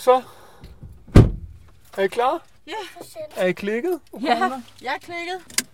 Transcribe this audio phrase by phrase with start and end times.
[0.00, 0.22] Så.
[1.98, 2.38] Er I klar?
[2.66, 2.72] Ja.
[3.36, 3.98] Er I klikket?
[4.22, 4.36] Ja,
[4.82, 5.66] jeg er klikket.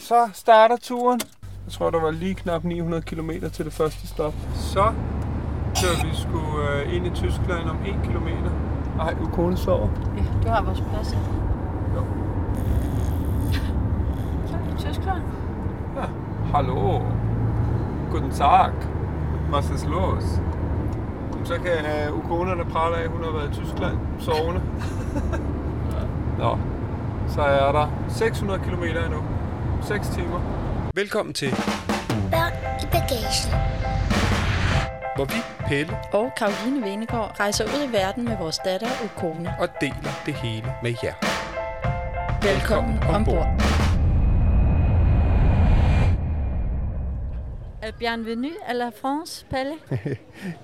[0.00, 1.20] Så starter turen.
[1.64, 4.34] Jeg tror, der var lige knap 900 km til det første stop.
[4.54, 4.82] Så
[5.80, 8.28] kører vi sgu øh, ind i Tyskland om 1 km.
[9.00, 9.88] Ej, Ukone sover.
[10.16, 11.12] Ja, du har vores plads.
[11.12, 11.18] ja.
[11.94, 12.04] Jo.
[14.46, 15.22] Så er det Tyskland.
[15.96, 16.04] Ja.
[16.54, 17.00] Hallo.
[18.10, 18.72] Guten Tag.
[19.52, 20.24] Was ist los?
[21.44, 24.60] Så kan øh, Ukone prale af, at hun har været i Tyskland sovende.
[26.38, 26.58] Nå,
[27.28, 29.22] så er der 600 km endnu.
[29.82, 30.40] 6 timer.
[30.94, 31.50] Velkommen til,
[32.30, 33.50] Børn i bagagen.
[35.16, 39.54] hvor vi, Pelle, og Karoline Venegård rejser ud i verden med vores datter Ukone.
[39.60, 41.14] og deler det hele med jer.
[42.42, 43.46] Velkommen ombord.
[47.98, 49.74] Bienvenue à la France, Palle.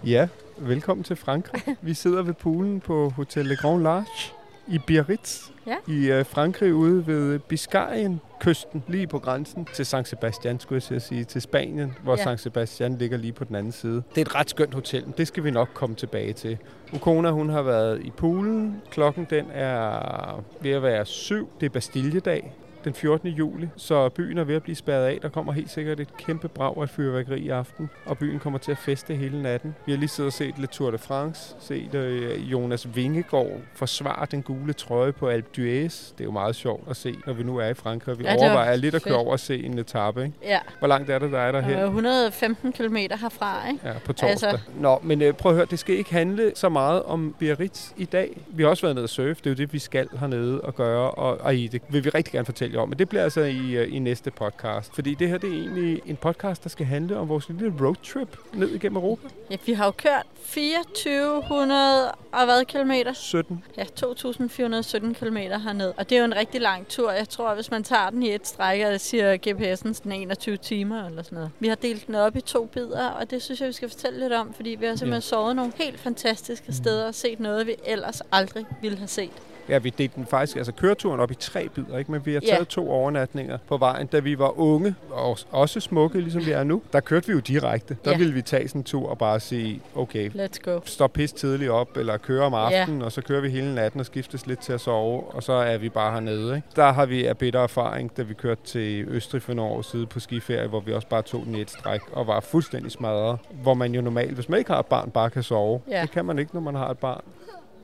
[0.05, 0.29] Ja,
[0.61, 1.77] velkommen til Frankrig.
[1.83, 4.33] Vi sidder ved poolen på Hotel Le Grand Large
[4.69, 5.75] i Biarritz Ja.
[5.89, 10.95] i øh, Frankrig ude ved Biscayen-kysten, lige på grænsen til San Sebastian, skulle jeg til
[10.95, 12.23] at sige, til Spanien, hvor Ja.
[12.25, 13.95] San Sebastian ligger lige på den anden side.
[14.15, 16.59] Det er et ret skønt hotel, men det skal vi nok komme tilbage til.
[16.93, 18.83] Ukona, hun har været i poolen.
[18.91, 21.49] Klokken den er ved at være syv.
[21.61, 23.29] Det er Bastilledag den 14.
[23.29, 25.19] juli, så byen er ved at blive spærret af.
[25.23, 28.71] Der kommer helt sikkert et kæmpe brag af fyrværkeri i aften, og byen kommer til
[28.73, 29.75] at feste hele natten.
[29.87, 34.27] Vi har lige siddet og set Le Tour de France, set øh, Jonas Vingegaard forsvare
[34.31, 36.13] den gule trøje på Alpe d'Huez.
[36.13, 38.19] Det er jo meget sjovt at se, når vi nu er i Frankrig.
[38.19, 40.23] Vi Ja, overvejer lidt at køre over og se en etape.
[40.25, 40.35] Ikke?
[40.43, 41.85] Ja, Hvor langt er det, der er der og her?
[41.85, 43.89] 115 km herfra, ikke?
[43.89, 44.51] Ja, på torsdag.
[44.51, 44.59] Altså...
[44.81, 48.05] Nå, men øh, prøv at høre, det skal ikke handle så meget om Biarritz i
[48.05, 48.41] dag.
[48.49, 50.75] Vi har også været nede at surfe, det er jo det, vi skal hernede og
[50.75, 52.89] gøre, og, og i, det vil vi rigtig gerne fortælle jer om.
[52.89, 54.95] Men det bliver altså i, øh, i næste podcast.
[54.95, 58.37] Fordi det her, det er egentlig en podcast, der skal handle om vores lille roadtrip
[58.53, 59.29] ned igennem Europa.
[59.51, 63.13] Ja, vi har jo kørt 2400 og hvad kilometer?
[63.13, 63.65] 17.
[63.77, 65.93] Ja, 2417 km herned.
[65.97, 67.11] Og det er jo en rigtig lang tur.
[67.11, 71.07] Jeg tror, hvis man tager den i et stræk, og siger GPS'en sådan 21 timer
[71.07, 71.51] eller sådan noget.
[71.61, 74.21] Vi har delt den op i to bidder, og det synes jeg, vi skal fortælle
[74.21, 77.75] lidt om, fordi vi har simpelthen sovet nogle helt fantastiske steder og set noget, vi
[77.85, 79.43] ellers aldrig ville have set.
[79.71, 82.13] Ja, vi delte den faktisk, altså køreturen op i tre bidder, ikke?
[82.13, 84.07] men vi har taget to overnatninger på vejen.
[84.07, 87.39] Da vi var unge, og også smukke, ligesom vi er nu, der kørte vi jo
[87.39, 87.97] direkte.
[88.05, 88.17] Der Ja.
[88.17, 90.81] ville vi tage sådan en tur og bare sige, okay, Let's go.
[90.85, 94.07] stå pis tidligt op, eller køre om aftenen, og så kører vi hele natten og
[94.07, 96.57] skiftes lidt til at sove, og så er vi bare hernede.
[96.57, 96.69] Ikke?
[96.77, 100.07] Der har vi af bitter erfaring, da vi kørte til Østrig for nogle år siden
[100.07, 103.39] på skiferie, hvor vi også bare tog den i et stræk og var fuldstændig smadret.
[103.63, 105.81] Hvor man jo normalt, hvis man ikke har et barn, bare kan sove.
[105.91, 106.03] Ja.
[106.03, 107.21] Det kan man ikke, når man har et barn.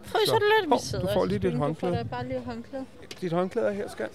[0.06, 0.70] Fryser du lidt?
[0.70, 1.98] Hov, Vi sidder du får lige dit håndklæde.
[1.98, 2.84] Du bare lige håndklæde.
[3.20, 4.08] Dit håndklæde er her, skal.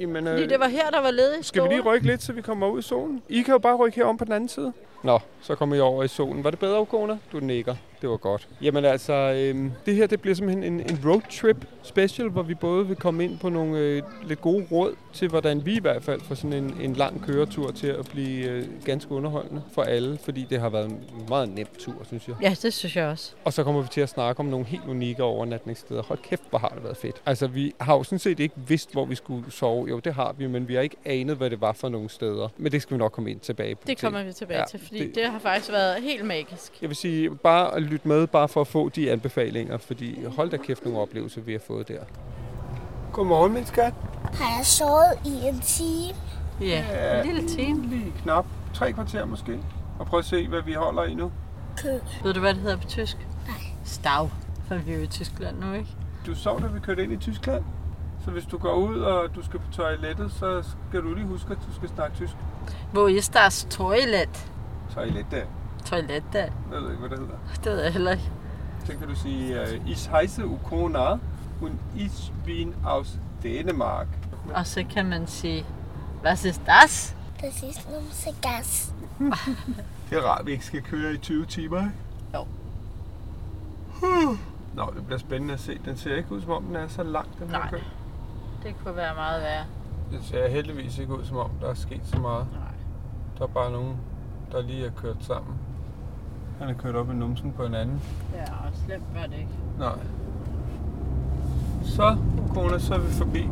[0.00, 2.42] Jamen, Fordi det var her, der var ledige Skal vi lige rykke lidt, så vi
[2.42, 3.22] kommer ud i solen?
[3.28, 4.72] I kan jo bare rykke herom på den anden side.
[5.06, 6.44] Nå, så kommer I over i solen.
[6.44, 7.18] Var det bedre, Ukona?
[7.32, 7.74] Du nikker.
[8.02, 8.48] Det var godt.
[8.62, 12.86] Jamen altså, øhm, det her det bliver simpelthen en, en roadtrip special, hvor vi både
[12.86, 16.20] vil komme ind på nogle øh, lidt gode råd til, hvordan vi i hvert fald
[16.20, 20.46] får sådan en, en lang køretur til at blive øh, ganske underholdende for alle, fordi
[20.50, 22.36] det har været en meget nem tur, synes jeg.
[22.42, 23.32] Ja, det synes jeg også.
[23.44, 26.02] Og så kommer vi til at snakke om nogle helt unikke overnatningssteder.
[26.02, 27.16] Hold kæft, hvor har det været fedt.
[27.26, 29.86] Altså, vi har jo sådan set ikke vidst, hvor vi skulle sove.
[29.88, 32.48] Jo, det har vi, men vi har ikke anet, hvad det var for nogle steder.
[32.56, 33.82] Men det skal vi nok komme ind tilbage på.
[33.86, 34.06] Det til.
[34.06, 35.30] kommer vi tilbage Ja, til, fordi det- det...
[35.32, 36.72] har faktisk været helt magisk.
[36.82, 40.50] Jeg vil sige, bare at lytte med, bare for at få de anbefalinger, fordi hold
[40.50, 42.00] da kæft nogle oplevelser, vi har fået der.
[43.12, 43.94] Godmorgen, min skat.
[44.34, 46.18] Har jeg sovet i en time?
[46.60, 46.84] Ja,
[47.20, 47.86] en lille time.
[47.88, 49.58] Lige knap tre kvarter måske.
[49.98, 51.32] Og prøv at se, hvad vi holder i nu.
[51.82, 51.88] Kø.
[52.24, 53.16] Ved du, hvad det hedder på tysk?
[53.46, 53.56] Nej.
[53.84, 54.30] Stav.
[54.68, 55.88] For vi er jo i Tyskland nu, ikke?
[56.26, 57.64] Du sov, da vi kørte ind i Tyskland.
[58.24, 61.50] Så hvis du går ud, og du skal på toilettet, så skal du lige huske,
[61.50, 62.32] at du skal snakke tysk.
[62.94, 64.46] Wo ist das Toilet?
[64.96, 65.44] Toilet der.
[65.84, 66.38] Toilet der.
[66.38, 66.52] Jeg
[66.82, 67.36] ved ikke, hvad det hedder.
[67.64, 68.30] Det ved jeg heller ikke.
[68.84, 71.12] Så kan du sige, uh, ich heiße Ukona
[71.60, 74.06] und ich bin aus Dänemark.
[74.54, 75.66] Og så kan man sige,
[76.24, 77.16] was ist das?
[77.40, 78.94] Das ist numse gas.
[80.10, 81.92] Det er rart, at vi ikke skal køre i 20 timer, ikke?
[82.34, 82.46] Jo.
[84.74, 85.78] Nå, det bliver spændende at se.
[85.84, 87.70] Den ser ikke ud, som om den er så lang, den her Nej.
[87.70, 87.76] kø.
[88.62, 89.64] Det kunne være meget værre.
[90.12, 92.46] Det ser heldigvis ikke ud, som om der er sket så meget.
[92.52, 92.60] Nej.
[93.38, 93.96] Der er bare nogen,
[94.52, 95.54] der lige er kørt sammen.
[96.60, 98.00] Han er kørt op i numsen på en anden.
[98.34, 99.50] Ja, og slemt var det ikke.
[99.78, 99.98] Nej.
[101.84, 102.16] Så,
[102.54, 103.48] kone, så er vi forbi.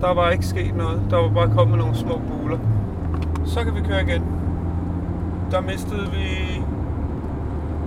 [0.00, 1.02] Der var ikke sket noget.
[1.10, 2.58] Der var bare kommet nogle små buler.
[3.44, 4.22] Så kan vi køre igen.
[5.50, 6.62] Der mistede vi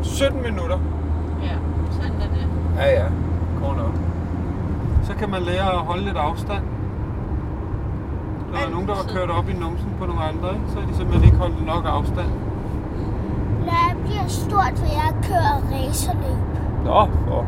[0.02, 0.80] 17 minutter.
[1.44, 1.58] Ja,
[1.92, 2.48] sådan er det.
[2.78, 3.10] Ja, ja.
[3.62, 3.94] Kort op.
[5.04, 6.64] Så kan man lære at holde lidt afstand.
[8.56, 10.66] Der var nogen, der var kørt op i numsen på nogle andre, ikke?
[10.72, 12.30] så har de simpelthen ikke holdt nok afstand.
[13.66, 16.42] Når jeg bliver stort, vil jeg køre racerløb.
[16.86, 17.46] Nå, for.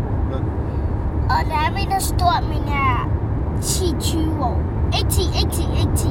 [1.33, 3.01] Og når jeg mener stort, mener jeg
[3.61, 4.57] 10-20 år.
[4.97, 6.07] Ikke 10, ikke 10, ikke 10.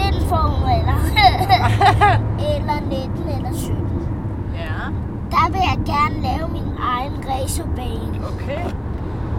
[0.00, 0.98] Den form eller.
[2.54, 3.76] eller 19 eller 17.
[4.54, 4.74] Ja,
[5.34, 8.14] Der vil jeg gerne lave min egen racerbane.
[8.32, 8.64] okay.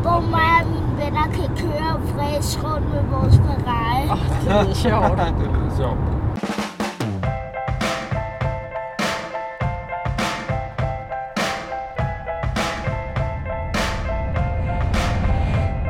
[0.01, 4.03] Hvor mig og mine venner kan køre fræs rundt med vores Ferrari.
[4.09, 5.17] Åh, det lyder sjovt.
[5.39, 5.99] det lyder sjovt.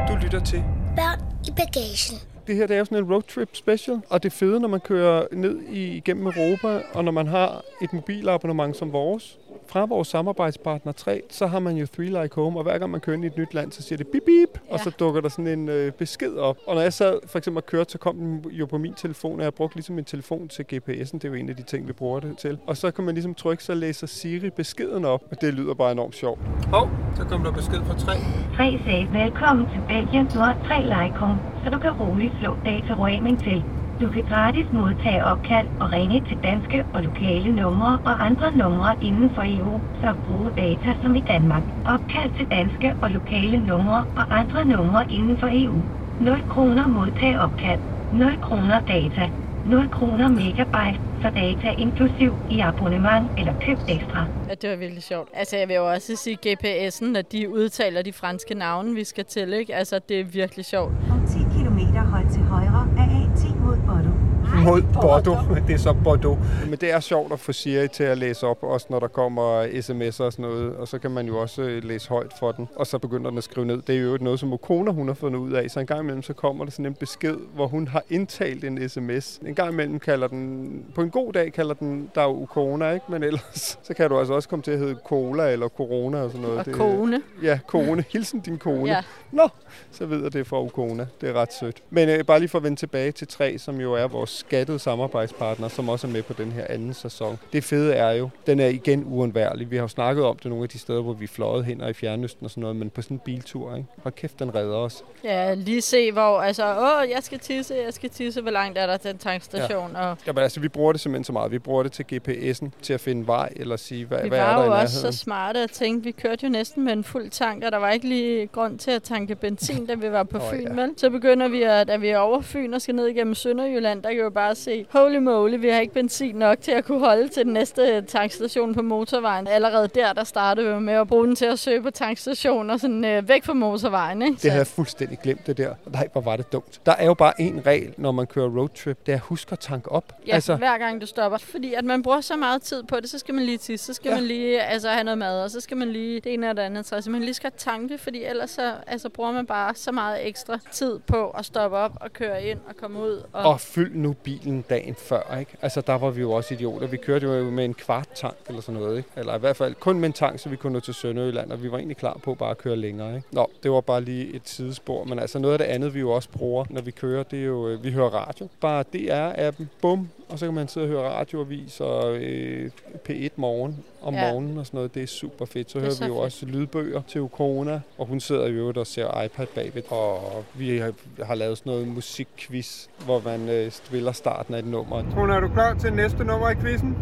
[0.10, 0.64] Du lytter til
[0.96, 2.18] Børn i bagagen.
[2.48, 5.26] Det her det er jo sådan en roadtrip special, og det fede, når man kører
[5.32, 9.38] ned i, igennem Europa, og når man har et mobilabonnement som vores,
[9.74, 13.02] fra vores samarbejdspartner 3, så har man jo Three Like Home, og hver gang man
[13.02, 14.74] kører ind i et nyt land, så siger det bip bip, ja.
[14.74, 16.58] og så dukker der sådan en øh, besked op.
[16.68, 19.40] Og når jeg sad for eksempel og kørte, så kom den jo på min telefon,
[19.40, 21.88] og jeg brugte ligesom min telefon til GPS'en, det er jo en af de ting,
[21.88, 22.58] vi bruger det til.
[22.68, 25.92] Og så kan man ligesom trykke, så læser Siri beskeden op, og det lyder bare
[25.92, 26.40] enormt sjovt.
[26.68, 28.14] Hov, oh, så kom der besked fra 3.
[28.56, 30.28] 3 sagde velkommen til Belgien.
[30.34, 33.64] Du har 3 Lycom, så du kan roligt slå dataroaming til.
[34.02, 38.96] Du kan gratis modtage opkald og ringe til danske og lokale numre og andre numre
[39.02, 41.64] inden for EU, så bruge data som i Danmark.
[41.86, 45.82] Opkald til danske og lokale numre og andre numre inden for EU.
[46.22, 47.80] 0 kroner modtage opkald.
[48.14, 49.30] 0 kroner data.
[49.66, 54.26] 0 kroner megabyte for data inklusiv i abonnement eller køb ekstra.
[54.50, 55.30] Ja, det var virkelig sjovt.
[55.34, 59.26] Altså, jeg vil jo også sige GPS'en, når de udtaler de franske navne, vi skal
[59.26, 59.76] til, ikke?
[59.76, 60.94] Altså, det er virkelig sjovt.
[61.12, 61.80] Om 10 km
[62.14, 64.18] hold til højre er A10 mod Bordeaux.
[64.64, 65.40] Mod Bordeaux.
[65.68, 66.40] Det er så Bordeaux.
[66.70, 69.64] Men det er sjovt at få Siri til at læse op, også når der kommer
[69.64, 70.76] sms'er og sådan noget.
[70.76, 72.68] Og så kan man jo også øh, læse højt for den.
[72.76, 73.82] Og så begynder den at skrive ned.
[73.88, 75.70] Det er jo noget, som Okona hun har fundet ud af.
[75.72, 78.90] Så en gang imellem så kommer der sådan en besked, hvor hun har indtalt en
[78.90, 79.38] sms.
[79.46, 83.06] En gang imellem kalder den, på en god dag kalder den der jo Okona, ikke?
[83.10, 86.30] Men ellers så kan du altså også komme til at hedde Cola eller Corona og
[86.32, 86.60] sådan noget.
[86.60, 87.22] Og Det- kone.
[87.44, 88.04] Ja, kone.
[88.10, 88.92] Hilsen din kone.
[88.92, 89.02] Ja.
[89.32, 89.48] Nå,
[89.92, 91.08] så ved jeg det er fra Ukona.
[91.22, 91.84] Det er ret sødt.
[91.90, 94.80] Men øh, bare lige for at vende tilbage til 3, som jo er vores skattede
[94.80, 97.40] samarbejdspartner, som også er med på den her anden sæson.
[97.54, 99.72] Det fede er jo, den er igen uundværlig.
[99.72, 101.90] Vi har jo snakket om det nogle af de steder, hvor vi fløjet hen og
[101.90, 103.88] i Fjernøsten og sådan noget, men på sådan en biltur, ikke?
[104.04, 105.04] Hold kæft, den redder os.
[105.24, 108.86] Ja, lige se, hvor, altså, åh, jeg skal tisse, jeg skal tisse, hvor langt er
[108.86, 110.10] der til en tankstation, ja.
[110.10, 111.52] og Jamen altså, vi bruger det simpelthen så meget.
[111.52, 114.44] Vi bruger det til GPS'en, til at finde vej, eller sige, hvad, vi hvad er
[114.46, 115.14] var der i jo også så nærheden.
[115.14, 118.08] smarte og tænkte, vi kørte jo næsten med en fuld tank, og der var ikke
[118.08, 120.74] lige grund til at tanke benzin, da vi var på Åh, Fyn, ja.
[120.82, 120.90] vel?
[120.98, 124.10] Så begynder vi, at da vi er over Fyn og skal ned igennem Sønderjylland, der
[124.10, 127.00] kan vi jo bare se, holy moly, vi har ikke benzin nok til at kunne
[127.00, 129.48] holde til den næste tankstation på motorvejen.
[129.48, 133.06] Allerede der, der startede vi med at bruge den til at søge på tankstationer, sådan
[133.06, 134.34] øh, væk fra motorvejen, ikke?
[134.42, 135.74] Det havde jeg fuldstændig glemt, det der.
[135.86, 136.82] Nej, hvor var det dumt.
[136.86, 139.06] Der er jo bare en regel, når man kører roadtrip.
[139.06, 140.14] Det er at huske at tanke op.
[140.28, 141.38] Ja, altså, hver gang du stopper.
[141.38, 143.94] Fordi at man bruger så meget tid på det, så skal man lige tisse, så
[143.94, 144.16] skal Ja.
[144.16, 144.22] ja.
[144.22, 146.62] man lige altså, have noget mad, og så skal man lige det ene og det
[146.62, 146.86] andet.
[146.86, 150.60] Så man lige skal tanke, fordi ellers så altså, bruger man bare så meget ekstra
[150.72, 153.24] tid på at stoppe op og køre ind og komme ud.
[153.34, 154.33] Og, Og fyld nu bilen
[154.70, 155.52] dagen før, ikke?
[155.62, 156.88] Altså, der var vi jo også idioter.
[156.88, 159.10] Vi kørte jo med en kvart tank eller sådan noget, ikke?
[159.16, 161.64] Eller i hvert fald kun med en tank, så vi kunne nå til Sønderjylland, og
[161.64, 163.28] vi var egentlig klar på bare at køre længere, ikke?
[163.32, 165.04] Nå, det var bare lige et sidespor.
[165.04, 167.46] Men altså, noget af det andet, vi jo også bruger, når vi kører, det er
[167.46, 168.48] jo, øh, vi hører radio.
[168.62, 172.72] Bare DR-appen, bum, og så kan man sidde og høre radioavis og øh,
[173.10, 174.32] P1 morgen om Ja.
[174.32, 174.96] morgenen og sådan noget.
[174.96, 175.72] Det er super fedt.
[175.72, 176.24] Så er hører så vi jo fedt.
[176.26, 179.92] også lydbøger til Ukona, og hun sidder jo og ser iPad bagved.
[179.92, 180.92] Og vi har,
[181.24, 185.04] har lavet sådan noget musikquiz, hvor man øh, spiller starten af et nummer.
[185.16, 186.98] Kone, er du klar til næste nummer i quizzen?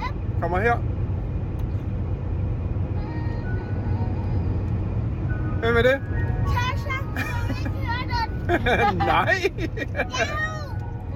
[0.00, 0.40] Ja.
[0.40, 0.76] Kommer her.
[5.60, 6.00] Hvem er det?
[6.54, 6.96] Tasha.
[9.12, 9.34] Nej!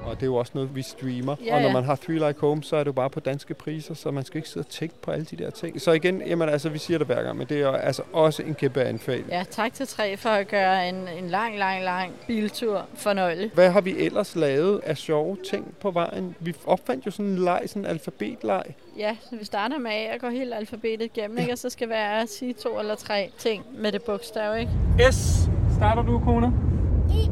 [0.05, 1.35] Og det er jo også noget, vi streamer.
[1.45, 1.73] Ja, og når ja.
[1.73, 4.25] man har Three Like Home, så er det jo bare på danske priser, så man
[4.25, 5.81] skal ikke sidde og tænke på alle de der ting.
[5.81, 8.43] Så igen, jamen altså, vi siger det hver gang, men det er jo altså også
[8.43, 9.27] en kæmpe anbefaling.
[9.29, 13.51] ja, tak til tre for at gøre en, en lang, lang, lang biltur fornøjelig.
[13.53, 16.35] Hvad har vi ellers lavet af sjove ting på vejen?
[16.39, 18.63] Vi opfandt jo sådan en leg, sådan en alfabetleg.
[18.97, 21.51] Ja, så vi starter med A og går hele alfabetet igennem, ikke?
[21.51, 24.71] og så skal være at sige to eller tre ting med det bogstav, ikke?
[25.11, 25.49] S.
[25.77, 26.53] Starter du, kone?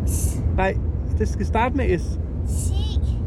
[0.08, 0.78] X, Nej,
[1.20, 2.04] det skal starte med S.
[2.50, 2.74] C,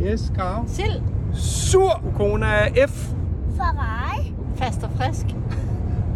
[0.00, 0.62] Yes, Karo.
[0.67, 1.02] Sild!
[1.35, 2.02] Sur.
[2.17, 3.09] Kone er F.
[3.57, 5.26] Ferrari, Fast og frisk.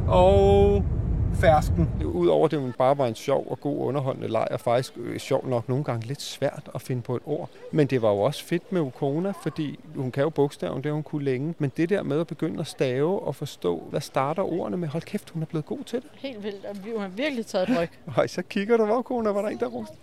[0.08, 0.84] Og
[1.34, 1.90] fersken.
[2.04, 5.68] Udover det bare var en sjov og god underholdende leg, og faktisk øh, sjov nok
[5.68, 7.50] nogle gange lidt svært at finde på et ord.
[7.72, 11.02] Men det var jo også fedt med Ukona, fordi hun kan jo bogstaven, det hun
[11.02, 11.54] kunne længe.
[11.58, 15.02] Men det der med at begynde at stave og forstå, hvad starter ordene med, hold
[15.02, 16.08] kæft, hun er blevet god til det.
[16.14, 17.88] Helt vildt, og vi har virkelig taget et ryg.
[18.16, 19.96] Og så kigger du, hvor Ukona var der en, der roste.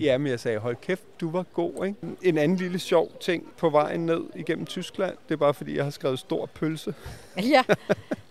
[0.00, 1.98] Ja, men jeg sagde, hold kæft, du var god, ikke?
[2.22, 5.84] En anden lille sjov ting på vejen ned igennem Tyskland, det er bare fordi, jeg
[5.84, 6.94] har skrevet stor pølse.
[7.36, 7.62] ja,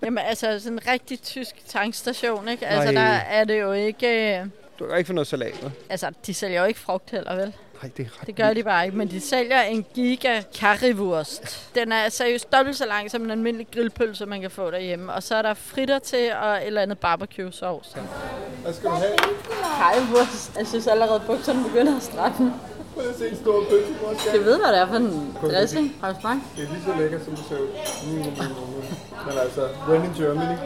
[0.03, 2.67] jamen altså sådan en rigtig tysk tankstation, ikke?
[2.67, 3.03] Altså Nej.
[3.03, 4.37] der er det jo ikke...
[4.39, 4.45] øh,
[4.79, 5.71] Du kan ikke få noget salat?
[5.89, 7.53] Altså, de sælger jo ikke frugt heller, vel?
[7.83, 11.69] Nej, det er ret Det gør de bare ikke, men de sælger en giga currywurst.
[11.75, 15.13] Den er seriøst dobbelt så lang som en almindelig grillpølse, man kan få derhjemme.
[15.13, 17.97] Og så er der fritter til og et eller andet barbecue sauce.
[18.63, 19.11] Hvad skal du have?
[19.79, 20.57] Currywurst.
[20.57, 22.53] Jeg synes allerede, bukserne begynder at stramme.
[22.93, 25.37] Prøv at se en stor pølse, hvor skal Jeg ved, hvad det er for en
[25.41, 25.95] dressing.
[26.01, 26.39] Har du smagt?
[26.55, 27.67] Det er lige så lækkert, som det ser ud.
[28.05, 29.27] Mm, mm, mm, mm.
[29.27, 30.57] Men altså, when in Germany.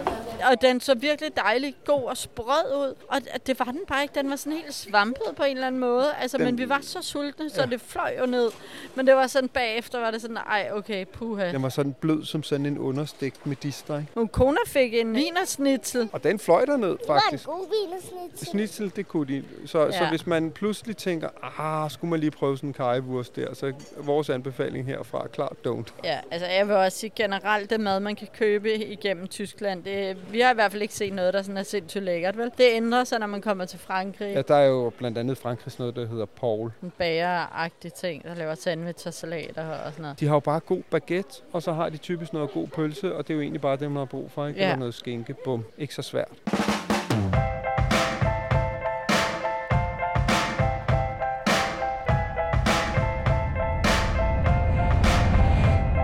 [0.51, 2.95] Og den så virkelig dejlig, god og sprød ud.
[3.07, 3.17] Og
[3.47, 4.13] det var den bare ikke.
[4.15, 6.13] Den var sådan helt svampet på en eller anden måde.
[6.21, 8.49] Altså, Den- men vi var så sultne, så det fløj jo ned.
[8.95, 11.51] Men det var sådan bagefter, var det sådan, ej, okay, puha.
[11.51, 14.11] Den var sådan blød som sådan en understegt med distre, ikke?
[14.15, 16.09] Min kone fik en vinersnitzel.
[16.13, 17.45] Og den fløj derned, Det var en faktisk.
[17.45, 18.49] god vinersnit.
[18.49, 19.43] Snitsel, det kunne de.
[19.65, 19.91] Så, ja.
[19.91, 20.09] så Ja.
[20.09, 21.29] hvis man pludselig tænker,
[21.59, 25.53] ah, skulle man lige prøve sådan en kajewurst der, så vores anbefaling herfra er klart
[25.67, 25.91] don't.
[26.03, 30.17] Ja, altså jeg vil også sige generelt, det mad, man kan købe igennem Tyskland, det,
[30.31, 32.51] vi har i hvert fald ikke set noget, der sådan er sindssygt lækkert, vel?
[32.57, 34.33] Det ændrer sig, når man kommer til Frankrig.
[34.33, 36.71] Ja, der er jo blandt andet i Frankrig sådan noget, der hedder Paul.
[36.83, 40.19] En bageragtig ting, der laver sandwich og salater og sådan noget.
[40.19, 43.27] De har jo bare god baguette, og så har de typisk noget god pølse, og
[43.27, 44.59] det er jo egentlig bare det, man har brug for, ikke?
[44.59, 44.65] Ja.
[44.65, 45.65] Eller noget skinke, bum.
[45.77, 46.31] Ikke så svært.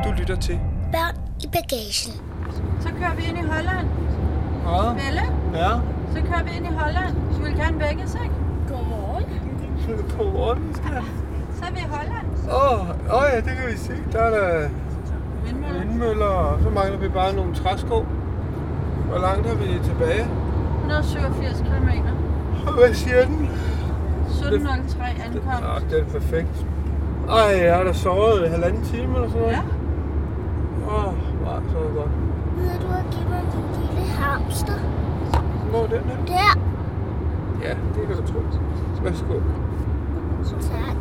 [0.05, 0.59] Du lytter til.
[0.91, 2.32] Børn i bagagen.
[2.83, 3.87] Så kører vi ind i Holland.
[4.65, 4.87] Hvad?
[5.01, 5.25] Belle,
[5.63, 5.71] Ja.
[6.13, 7.11] så kører vi ind i Holland.
[7.35, 8.35] Du vil gerne vækkes, ikke?
[8.69, 9.25] Godmorgen.
[10.17, 11.03] Godmorgen, skat.
[11.57, 12.27] Så er vi i Holland.
[12.51, 13.93] Åh, oh, oh ja, det kan vi se.
[14.13, 14.69] Der er der
[15.45, 15.79] Vindmøller.
[15.79, 18.05] vindmøller, og så mangler vi bare nogle træsko.
[19.09, 20.25] Hvor langt har vi tilbage?
[20.79, 21.89] 187 km.
[22.79, 23.49] Hvad siger den?
[24.27, 25.63] 1703 ankomst.
[25.75, 26.65] Ah, det er perfekt.
[27.29, 29.53] Ej, jeg har da sovet i halvanden time eller sådan noget.
[29.53, 29.61] Ja.
[30.87, 31.13] Åh, oh,
[31.43, 32.11] nej, så er det godt.
[32.57, 34.77] Ved du at give mig en lille hamster?
[35.69, 36.25] Hvor er den her?
[36.25, 36.59] Der.
[37.63, 38.39] Ja, det kan du tro.
[39.03, 39.33] Værsgo.
[40.61, 40.97] Tak.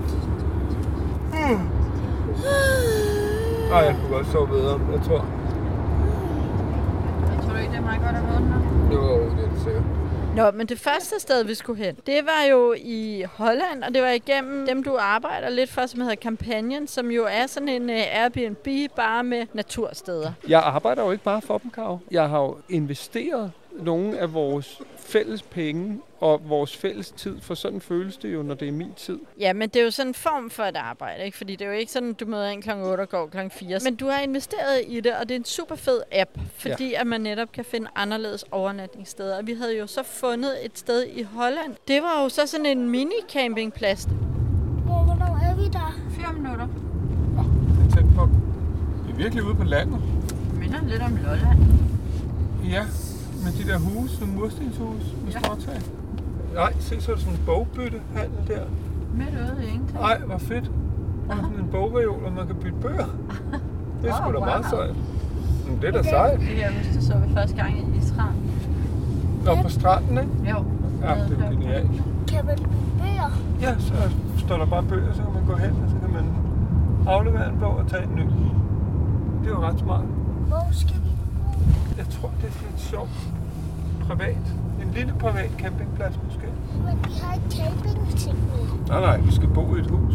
[3.73, 5.25] Ej, jeg kunne godt sove bedre, jeg tror.
[7.30, 8.47] Jeg tror ikke, det er meget godt at vågne
[8.90, 8.94] nu.
[8.94, 9.82] Jo, det er det sikkert.
[10.37, 14.03] Nå, men det første sted, vi skulle hen, det var jo i Holland, og det
[14.03, 17.91] var igennem dem, du arbejder lidt for, som hedder Companion, som jo er sådan en
[17.91, 20.33] øh, uh, Airbnb bare med natursteder.
[20.49, 21.99] Jeg arbejder jo ikke bare for dem, Karo.
[22.11, 27.81] Jeg har jo investeret nogle af vores fælles penge og vores fælles tid, for sådan
[27.81, 29.19] føles det jo, når det er min tid.
[29.41, 31.37] Ja, men det er jo sådan en form for et arbejde, ikke?
[31.37, 32.71] Fordi det er jo ikke sådan, du møder ind kl.
[32.71, 33.38] 8 og går kl.
[33.50, 33.79] 4.
[33.85, 37.00] Men du har investeret i det, og det er en super fed app, fordi ja.
[37.00, 39.38] at man netop kan finde anderledes overnatningssteder.
[39.38, 41.75] Og vi havde jo så fundet et sted i Holland.
[41.88, 44.09] Det var jo så sådan en mini-campingplads.
[44.85, 46.00] Hvornår er vi der?
[46.11, 46.67] 4 minutter.
[46.67, 48.29] Det er tæt på.
[49.07, 50.00] Det er virkelig ude på landet.
[50.59, 51.59] Minder lidt om Lolland.
[52.71, 52.85] Ja,
[53.45, 55.39] med de der huse, sådan murstenshus med Ja.
[55.41, 55.81] småtag.
[56.55, 58.63] Nej, se så er der sådan en bogbyttehandel der.
[59.15, 59.99] Midt ude i ingenting.
[59.99, 60.71] Ej, hvor fedt.
[61.29, 63.07] Og sådan en bogreol, og man kan bytte bøger.
[64.03, 64.71] Det er sgu Åh, da meget wow.
[64.81, 64.97] sejt.
[65.69, 66.41] Men det er da sejt.
[66.41, 68.35] Det jeg det så vi første gang i Israel.
[69.45, 70.51] Nå, på stranden, ikke?
[70.51, 70.65] Jo.
[71.03, 71.91] Ja, det er genialt.
[72.29, 72.59] Kan man
[72.99, 73.31] bøger?
[73.61, 73.95] Ja, så
[74.39, 76.25] står der bare bøger, så kan man gå hen, og så kan man
[77.07, 78.23] aflevere en bog og tage en ny.
[79.43, 80.05] Det er jo ret smart.
[80.49, 81.11] Hvor skal vi
[81.45, 81.51] bo?
[81.97, 83.32] Jeg tror, det er lidt sjovt.
[84.12, 84.37] Privat.
[84.83, 86.47] En lille privat campingplads måske.
[86.85, 88.88] Men vi har ikke campingting med.
[88.88, 90.14] Nej, nej, vi skal bo i et hus.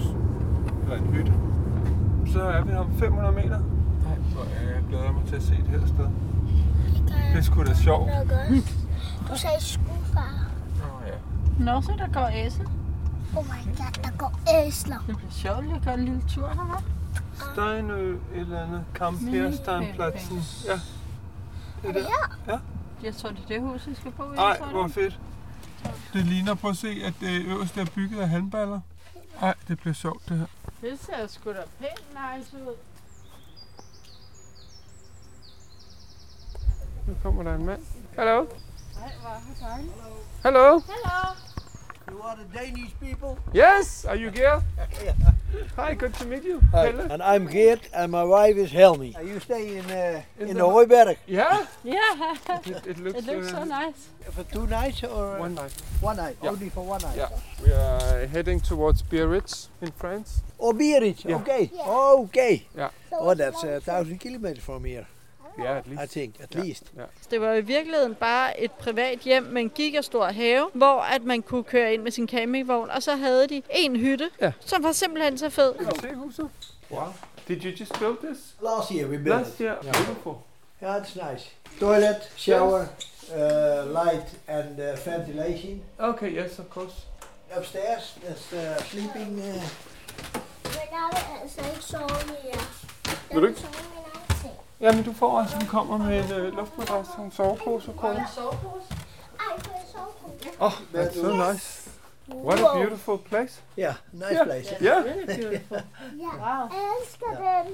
[0.84, 1.34] Eller en hytte.
[2.34, 3.50] Så er vi om 500 meter.
[3.50, 6.06] Nej, hvor er jeg glæder mig til at se det her sted.
[6.06, 8.12] Det, Det er sgu da sjovt.
[9.32, 10.48] Du sagde skufar.
[10.76, 11.64] Åh ja.
[11.64, 12.68] Nå, så der går æsel.
[13.36, 14.98] Oh my god, der går æsler.
[15.08, 16.84] Det bliver sjovt lige at gøre en lille tur her, hva'?
[17.54, 18.84] Steinø, et eller andet.
[18.96, 20.38] Kamphersteinpladsen.
[20.68, 20.74] Ja.
[21.82, 22.52] Det er der.
[22.54, 22.58] Ja.
[23.04, 24.36] Jeg tror, det er det hus, vi skal bo i.
[24.36, 24.72] Ej, tror du?
[24.72, 25.20] hvor fedt.
[26.14, 28.80] Det ligner, prøv at se, at det øverste er bygget af handballer.
[29.42, 30.46] Ej, det bliver sjovt det her.
[30.82, 32.76] Det ser sgu da pænt nice ud.
[37.08, 37.82] Nu kommer der en mand.
[38.18, 38.40] Hallo?
[38.40, 38.46] Ej,
[39.22, 39.94] hvor er det dejligt.
[40.44, 40.82] Hallo?
[42.08, 42.20] Hello.
[42.20, 43.38] You are the Danish people?
[43.54, 44.62] Yes, are you here?
[45.76, 46.62] Hi, good to meet you.
[46.72, 47.12] Hi, Pelle.
[47.12, 49.16] and I'm Geert, and my wife is Helmi.
[49.16, 52.36] Uh, you stay in uh, in, the Hooiberg Yeah, Yeah,
[52.66, 54.08] it, it looks, it looks so uh, nice.
[54.32, 55.74] for two nights or one night.
[56.00, 56.38] one night?
[56.42, 56.50] Yeah.
[56.50, 57.18] Only for one night.
[57.18, 57.30] Yeah,
[57.64, 60.42] we are heading towards Biarritz in France.
[60.60, 61.26] Oh, Biarritz.
[61.26, 61.36] Yeah.
[61.38, 61.72] Okay.
[61.74, 61.90] Yeah.
[61.90, 62.68] Okay.
[62.76, 62.90] Yeah.
[63.12, 65.08] Oh, that's a thousand kilometers from here.
[65.60, 66.12] Yeah, at I least.
[66.12, 66.60] think, at Ja.
[66.60, 66.84] least.
[67.22, 71.24] Så Det var i virkeligheden bare et privat hjem med en gigastor have, hvor at
[71.24, 74.52] man kunne køre ind med sin campingvogn, og så havde de en hytte, Ja.
[74.60, 75.74] som var simpelthen så fed.
[75.74, 76.50] Kan se huset?
[76.92, 77.02] Wow.
[77.48, 78.38] Did you just build this?
[78.64, 79.60] Last year we built Last it.
[79.60, 79.76] year.
[79.82, 80.34] Beautiful.
[80.84, 81.46] Yeah, it's nice.
[81.80, 85.82] Toilet, shower, uh, light, and uh, ventilation.
[86.00, 86.94] Okay, yes, of course.
[87.58, 89.32] Upstairs, there's uh, sleeping.
[89.40, 92.60] Uh, Men jeg vil altså ikke sove mere.
[93.34, 93.60] Vil du ikke?
[93.60, 94.54] sove i min egen seng.
[94.82, 97.92] Jamen, du får altså, vi kommer med en øh, luftmadras og en sovepose.
[97.98, 100.50] Og Ej, kunne jeg sove på den?
[100.60, 101.90] Oh, that's so nice.
[102.30, 103.62] What a beautiful place.
[103.80, 104.46] yeah, nice Yeah.
[104.46, 104.76] place.
[104.82, 105.04] Yeah.
[105.06, 105.78] Really beautiful.
[106.20, 106.70] Ja, Wow.
[106.72, 107.74] jeg elsker den.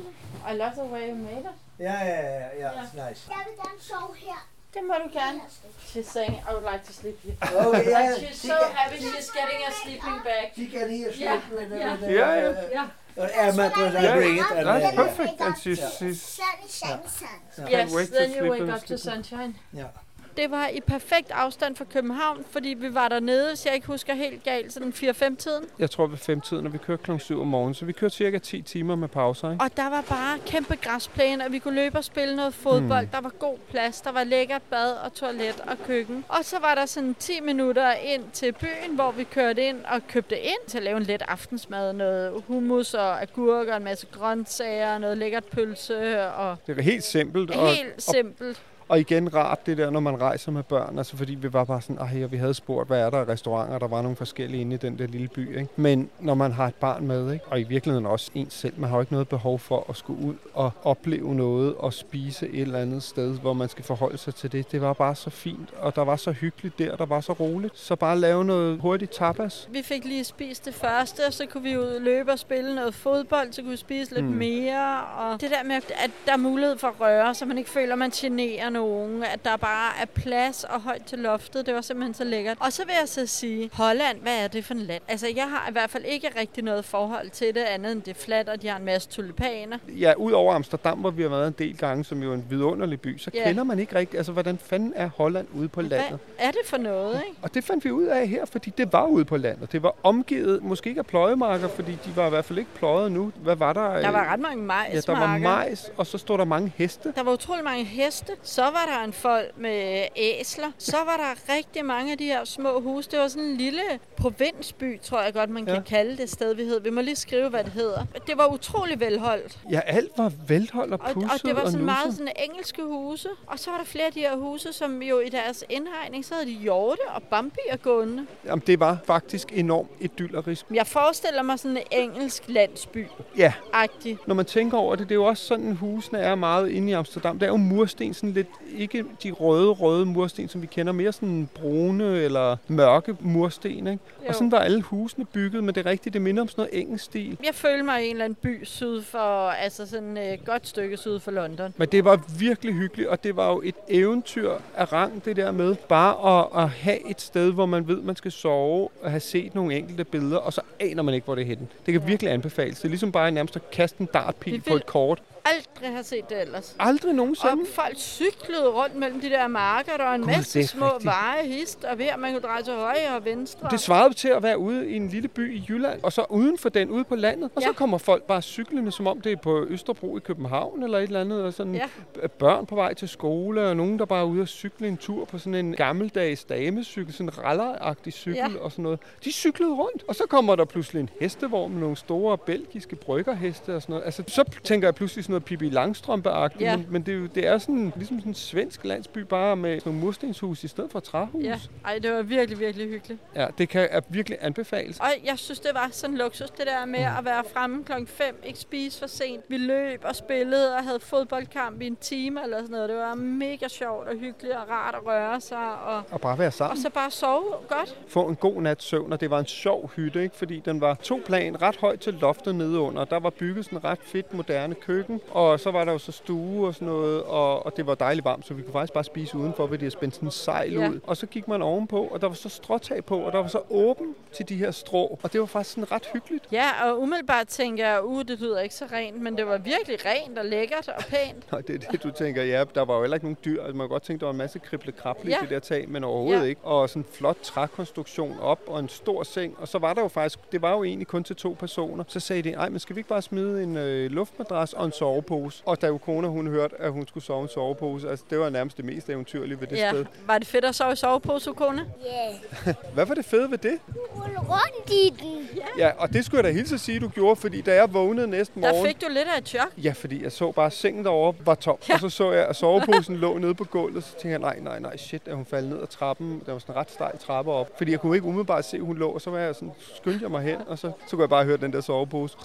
[0.49, 1.55] I love the way you made it.
[1.79, 3.21] Yeah, yeah, yeah, yeah, it's nice.
[3.29, 4.47] Jeg vil gerne sove her.
[4.73, 5.41] Det må du gerne.
[5.87, 7.35] She's saying, I would like to sleep here.
[7.59, 8.09] Oh, yeah.
[8.09, 10.45] And she's she so happy she's getting a sleeping bag.
[10.55, 11.99] She can hear Yeah, sleep yeah.
[11.99, 12.87] the, Yeah, uh, Yeah.
[13.17, 13.95] Uh, air mattress.
[13.95, 14.15] I Yeah.
[14.15, 14.45] bring it.
[14.51, 15.41] And, That's uh, perfect.
[15.41, 17.29] And she's, she's Sun i sun, sun.
[17.59, 17.69] Yeah.
[17.69, 19.23] Yes, wait to then you sleep wake in up to sleeping.
[19.23, 19.55] sunshine.
[19.71, 19.89] Yeah.
[20.37, 24.13] Det var i perfekt afstand fra København, fordi vi var dernede, hvis jeg ikke husker
[24.13, 25.65] helt galt, sådan 4-5 tiden.
[25.79, 28.37] jeg tror ved femtiden, og vi kørte klokken 7 om morgenen, så vi kørte cirka
[28.37, 29.63] 10 timer med pauser, ikke?
[29.63, 33.05] Og der var bare kæmpe græsplæne, og vi kunne løbe og spille noget fodbold.
[33.05, 33.11] Hmm.
[33.11, 36.25] Der var god plads, der var lækkert bad og toilet og køkken.
[36.29, 40.07] Og så var der sådan 10 minutter ind til byen, hvor vi kørte ind og
[40.07, 41.93] købte ind til at lave en let aftensmad.
[41.93, 47.51] Noget hummus og agurker, en masse grøntsager, noget lækkert pølse og Det var helt simpelt.
[47.51, 48.57] Og, helt simpelt.
[48.57, 51.81] Og igen rart det der, når man rejser med børn, altså fordi vi var bare
[51.81, 54.61] sådan, ej, og vi havde spurgt, hvad er der af restauranter, der var nogle forskellige
[54.61, 55.69] inde i den der lille by, ikke?
[55.75, 57.45] Men når man har et barn med, ikke?
[57.47, 60.25] og i virkeligheden også en selv, man har jo ikke noget behov for at skulle
[60.25, 64.35] ud og opleve noget og spise et eller andet sted, hvor man skal forholde sig
[64.35, 64.71] til det.
[64.71, 67.77] Det var bare så fint, og der var så hyggeligt der, der var så roligt.
[67.79, 69.67] Så bare lave noget hurtigt tapas.
[69.71, 72.75] Vi fik lige spist det første, og så kunne vi ud og løbe og spille
[72.75, 74.31] noget fodbold, så kunne vi spise lidt Mm.
[74.31, 75.01] mere.
[75.17, 77.95] Og det der med, at der er mulighed for at røre, så man ikke føler,
[77.95, 79.23] man generer nogen.
[79.23, 81.65] At der bare er plads og højt til loftet.
[81.65, 82.57] Det var simpelthen så lækkert.
[82.59, 85.01] Og så vil jeg så sige, Holland, hvad er det for en land?
[85.07, 88.17] Altså, jeg har i hvert fald ikke rigtig noget forhold til det, andet end det
[88.17, 89.77] fladt, og de har en masse tulipaner.
[89.87, 92.45] Ja, ud over Amsterdam, hvor vi har været en del gange, som jo er en
[92.49, 93.43] vidunderlig by, så Ja.
[93.43, 96.19] kender man ikke rigtigt, altså hvordan fanden er Holland ude på landet?
[96.35, 97.37] Hvad er det for noget, ikke?
[97.41, 99.71] Og det fandt vi ud af her, fordi det var ude på landet.
[99.71, 103.11] Det var omgivet, måske ikke af pløjemarker, fordi de var i hvert fald ikke pløjet
[103.11, 103.31] nu.
[103.35, 103.81] Hvad var der?
[103.99, 105.13] Der var ret mange majsmarker.
[105.13, 107.13] Ja, der var majs, og så stod der mange heste.
[107.15, 108.33] Der var utrolig mange heste.
[108.43, 110.71] Så var der en folk med æsler.
[110.77, 113.11] Så var der rigtig mange af de her små huse.
[113.11, 113.81] Det var sådan en lille
[114.17, 115.73] provinsby, tror jeg godt, man Ja.
[115.73, 116.79] kan kalde det sted, vi hed.
[116.81, 118.05] Vi må lige skrive, hvad det hedder.
[118.27, 119.59] Det var utrolig velholdt.
[119.71, 121.81] Ja, alt var velholdt og Og, pusset og det var sådan nusset.
[121.85, 123.29] meget sådan engelske huse.
[123.47, 126.33] Og så var der flere af de her huse, som jo i deres indhegning, så
[126.33, 128.25] havde de hjorte og bambier gående.
[128.45, 130.65] Jamen, det var faktisk enormt idyllerisk.
[130.73, 134.15] Jeg forestiller mig sådan en engelsk landsby Ja, -agtig.
[134.27, 136.93] når man tænker over det, det er jo også sådan, husene er meget inde i
[136.93, 137.39] Amsterdam.
[137.39, 138.47] Der er jo mursten, sådan lidt,
[138.77, 143.89] ikke de røde, røde mursten, som vi kender, mere sådan brune eller mørke mursten, ikke?
[143.89, 144.27] Jo.
[144.27, 146.81] Og sådan var alle husene bygget, men det er rigtigt, det minder om sådan noget
[146.81, 147.37] engelsk stil.
[147.45, 150.67] Jeg føler mig i en eller anden by syd for, altså sådan et øh, godt
[150.67, 151.73] stykke syd for London.
[151.77, 155.51] Men det var virkelig hyggeligt, og det var jo et eventyr af rang, det der
[155.51, 159.19] med bare at, at have et sted, hvor man ved, man skal sove, og have
[159.19, 161.67] set nogle enkelte billeder, og så aner man ikke, hvor det er henne.
[161.85, 162.07] Det kan Ja.
[162.07, 162.77] virkelig anbefales.
[162.77, 165.21] Det er ligesom bare nærmest at kaste en dartpil på et kort.
[165.45, 166.75] Aldrig har set det ellers.
[166.79, 167.51] Aldrig nogensinde.
[167.53, 169.97] Og folk cyklede rundt mellem de der marker.
[169.97, 171.05] Der var en det masse små rigtigt.
[171.05, 173.67] veje, hist og ved, man kunne dreje til højre og venstre.
[173.71, 176.57] Det svarede til at være ude i en lille by i Jylland, og så uden
[176.57, 177.49] for den, ude på landet.
[177.55, 177.67] Og Ja.
[177.67, 181.03] så kommer folk bare cyklende, som om det er på Østerbro i København eller et
[181.03, 181.43] eller andet.
[181.43, 181.87] Og sådan Ja.
[182.27, 185.25] børn på vej til skole, og nogen, der bare er ude og cykle en tur
[185.25, 188.47] på sådan en gammeldags damecykel, sådan en ralleragtig cykel Ja.
[188.59, 188.99] og sådan noget.
[189.25, 193.75] De cyklede rundt, og så kommer der pludselig en hestevogn med nogle store belgiske bryggerheste
[193.75, 194.05] og sådan noget.
[194.05, 196.77] Altså, så tænker jeg pludselig sådan noget Pippi Langstrømpe-agtigt, Ja.
[196.77, 199.79] men, men det, er jo, det er sådan, ligesom sådan en svensk landsby, bare med
[199.85, 201.43] nogle murstenshus i stedet for træhus.
[201.43, 203.19] Ja, ej, det var virkelig, virkelig hyggeligt.
[203.35, 204.99] Ja, det kan er virkelig anbefales.
[204.99, 208.41] Og jeg synes, det var sådan luksus, det der med at være fremme klokken 5,
[208.43, 209.43] ikke spise for sent.
[209.49, 212.89] Vi løb og spillede og havde fodboldkamp i en time eller sådan noget.
[212.89, 215.75] Det var mega sjovt og hyggeligt og rart at røre sig.
[215.85, 216.81] Og, Og bare være og sammen.
[216.81, 217.97] så bare sove godt.
[218.07, 220.35] Få en god nats søvn, og det var en sjov hytte, ikke?
[220.35, 223.05] fordi den var to plan, ret højt til loftet nede under.
[223.05, 226.11] Der var bygget sådan et ret fedt moderne køkken, og så var der jo så
[226.11, 229.03] stue og sådan noget, og, og det var dejligt varmt, så vi kunne faktisk bare
[229.03, 230.89] spise udenfor, ved de havde spændt sådan en sejl Ja.
[230.89, 230.99] ud.
[231.07, 233.61] Og så gik man ovenpå, og der var så stråtag på, og der var så
[233.69, 236.45] åben til de her strå, og det var faktisk sådan ret hyggeligt.
[236.51, 239.97] Ja, og umiddelbart tænker jeg, uh, det lyder ikke så rent, men det var virkelig
[240.05, 241.43] rent og lækkert og pænt.
[241.53, 243.61] Og det er det, du tænker, ja, der var jo heller ikke nogen dyr.
[243.61, 245.37] Altså, man kan godt tænke, der var en masse krible krable Ja.
[245.37, 246.47] i det der tag, men overhovedet Ja.
[246.47, 246.61] ikke.
[246.63, 249.55] Og sådan en flot trækonstruktion op, og en stor seng.
[249.59, 252.03] Og så var der jo faktisk, det var jo egentlig kun til to personer.
[252.07, 254.91] Så sagde de, nej, men skal vi ikke bare smide en øh, luftmadras og en
[255.13, 255.63] sovepose?
[255.65, 258.39] Og da jo kone, hun hørte, at hun skulle sove i en sovepose, altså det
[258.39, 260.05] var nærmest det mest eventyrlige ved det Ja, sted.
[260.25, 261.85] var det fedt at sove i sovepose, Ukone?
[262.05, 262.73] Ja.
[262.93, 263.79] Hvad var det fede ved det?
[264.15, 265.49] Rulle rundt i den.
[265.77, 268.27] Ja, og det skulle jeg da hilse at sige, du gjorde, fordi da jeg vågnede
[268.27, 268.75] næste morgen...
[268.75, 269.67] Der fik du lidt af et chok.
[269.77, 271.77] Ja, fordi jeg så bare, sengen derovre var tom.
[271.89, 271.93] Ja.
[271.93, 274.03] Og så så jeg, at soveposen lå nede på gulvet.
[274.03, 276.41] Så tænkte jeg, nej, nej, nej, shit, at hun faldt ned ad trappen.
[276.45, 277.69] Der var sådan en ret stejl trappe op.
[277.77, 279.09] Fordi jeg kunne ikke umiddelbart se, at hun lå.
[279.09, 281.45] Og så var jeg sådan, skyndte jeg mig hen, og så, så kunne jeg bare
[281.45, 282.37] høre den der sovepose.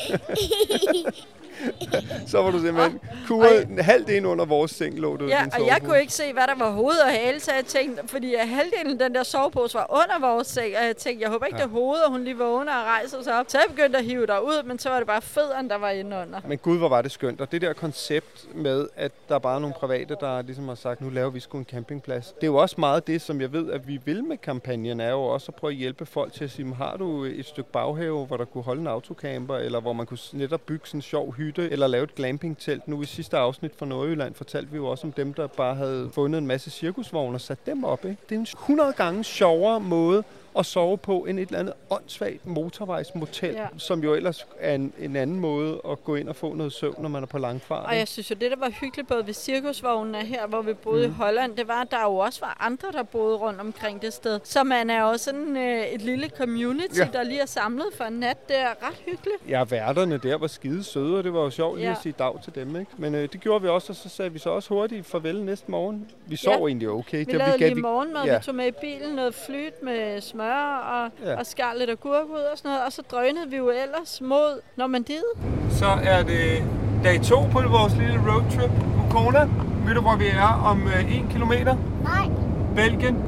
[0.66, 1.47] ヘヘ。
[2.30, 5.78] så var du simpelthen kuret halvt ind under vores seng, lå du Ja, og jeg
[5.84, 9.14] kunne ikke se, hvad der var hoved og hale, så jeg tænkte, fordi halvdelen den
[9.14, 11.62] der sovepose var under vores seng, og jeg tænkte, jeg håber ikke, Ja.
[11.64, 13.44] det er hovedet, og hun lige vågner og rejser sig op.
[13.48, 15.90] Så jeg begyndte at hive dig ud, men så var det bare fødderne, der var
[15.90, 16.40] inde under.
[16.48, 17.40] Men gud, hvor var det skønt.
[17.40, 21.00] Og det der koncept med, at der bare er nogle private, der ligesom har sagt,
[21.00, 22.26] nu laver vi sgu en campingplads.
[22.26, 25.10] Det er jo også meget det, som jeg ved, at vi vil med kampagnen, er
[25.10, 27.70] jo også at prøve at hjælpe folk til at sige, "Men har du et stykke
[27.72, 31.02] baghave, hvor der kunne holde en autocamper, eller hvor man kunne netop bygge sådan en
[31.02, 32.88] sjov hytte, eller lave et glampingtelt.
[32.88, 36.10] Nu i sidste afsnit fra Nordjylland fortalte vi jo også om dem, der bare havde
[36.12, 38.04] fundet en masse cirkusvogne og sat dem op.
[38.04, 38.16] Ikke?
[38.28, 40.24] Det er en 100 gange sjovere måde
[40.58, 43.66] at sove på end et eller andet åndssvagt motorvejsmotel, Ja.
[43.78, 46.94] som jo ellers er en, en anden måde at gå ind og få noget søvn,
[46.98, 47.86] når man er på langfart.
[47.86, 51.06] Og jeg synes jo, det der var hyggeligt både ved cirkusvognene her, hvor vi boede
[51.06, 51.12] mm.
[51.12, 54.12] i Holland, det var, at der jo også var andre, der boede rundt omkring det
[54.12, 54.40] sted.
[54.44, 57.08] Så man er jo sådan øh, et lille community, ja.
[57.12, 58.48] Der lige er samlet for en nat.
[58.48, 59.36] Det er ret hyggeligt.
[59.48, 61.94] Ja, værterne der var skide søde, og det var jo sjovt lige Ja.
[61.96, 62.76] at sige dag til dem.
[62.76, 62.90] Ikke?
[62.98, 65.70] Men øh, det gjorde vi også, og så sagde vi så også hurtigt farvel næste
[65.70, 66.10] morgen.
[66.26, 66.66] Vi sov Ja.
[66.66, 67.18] egentlig okay.
[67.18, 68.38] Vi Det- lavede gav- lige morgenmad, ja.
[68.38, 71.30] vi tog med i bilen noget flyt med smør og, ja.
[71.30, 71.38] Ja.
[71.38, 72.84] og skar lidt agurk ud og sådan noget.
[72.86, 75.24] Og så drønede vi jo ellers mod Normandiet.
[75.70, 76.64] Så er det
[77.04, 78.70] dag to på vores lille roadtrip.
[79.06, 79.48] Ukona,
[79.86, 81.76] ved du, hvor vi er om øh, 1 kilometer?
[82.04, 82.28] Nej.
[82.74, 83.24] Belgien.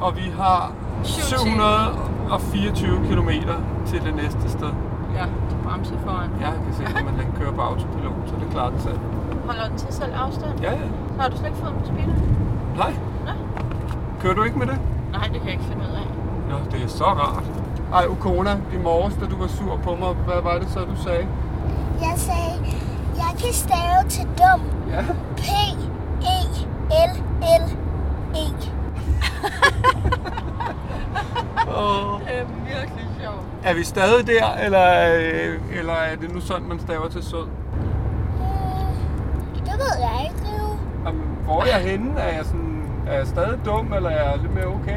[0.00, 0.72] Og vi har
[1.04, 3.54] 724 kilometer
[3.86, 4.68] til det næste sted.
[5.14, 6.30] Ja, de bremser foran.
[6.40, 8.98] Jeg kan se, at man den kører på autopilot, så det klarer den selv.
[9.46, 10.60] Holder den til selv afstand?
[10.62, 10.78] Ja, ja.
[11.16, 12.14] Så har du slet ikke fået den på speeder?
[12.76, 12.92] Nej.
[13.26, 13.32] Nå.
[14.20, 14.78] Kører du ikke med det?
[15.12, 16.07] Nej, det kan jeg ikke finde ud af.
[16.48, 17.44] Nå, det er så rart.
[17.94, 21.02] Ej, Ukona, i morges, da du var sur på mig, hvad var det så, du
[21.02, 21.28] sagde?
[22.00, 22.76] Jeg sagde,
[23.16, 24.60] jeg kan stave til dum.
[24.90, 25.04] Ja.
[25.36, 26.68] P-E-L-L-E.
[31.78, 32.20] Åh.
[32.20, 33.42] Det er virkelig sjovt.
[33.64, 37.44] Er vi stadig der, eller, øh, eller er det nu sådan, man staver til sød?
[37.44, 37.50] Mm,
[39.64, 40.36] det ved jeg ikke.
[41.06, 42.20] Jamen, hvor er jeg henne?
[42.20, 44.96] Er jeg, sådan, er jeg stadig dum, eller er jeg lidt mere okay?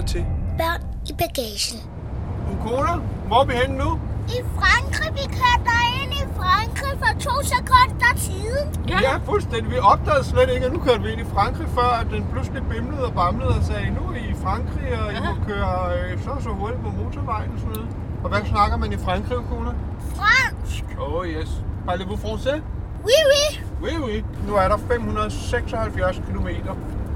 [0.00, 0.26] Lytter til
[0.58, 1.78] Børn i bagagen.
[2.52, 2.94] Ukona,
[3.26, 3.90] hvor er vi henne nu?
[4.36, 8.66] I Frankrig, vi kørte ind i Frankrig for to sekunder siden.
[8.88, 8.98] Ja.
[9.08, 9.70] ja, fuldstændig.
[9.70, 12.62] Vi opdagede slet ikke, at nu kørte vi ind i Frankrig, før at den pludselig
[12.70, 16.18] bimlede og bamlede og sagde, nu er I i Frankrig, og I må køre øh,
[16.24, 17.88] så så hurtigt på motorvejen og sådan noget.
[18.24, 19.72] Og hvad snakker man i Frankrig, Ukona?
[20.16, 20.84] fransk.
[20.98, 21.50] Oh yes.
[21.86, 22.58] Parlez-vous français?
[23.08, 23.44] Oui, oui.
[23.84, 24.24] Oui, oui.
[24.46, 26.48] Nu er der 576 km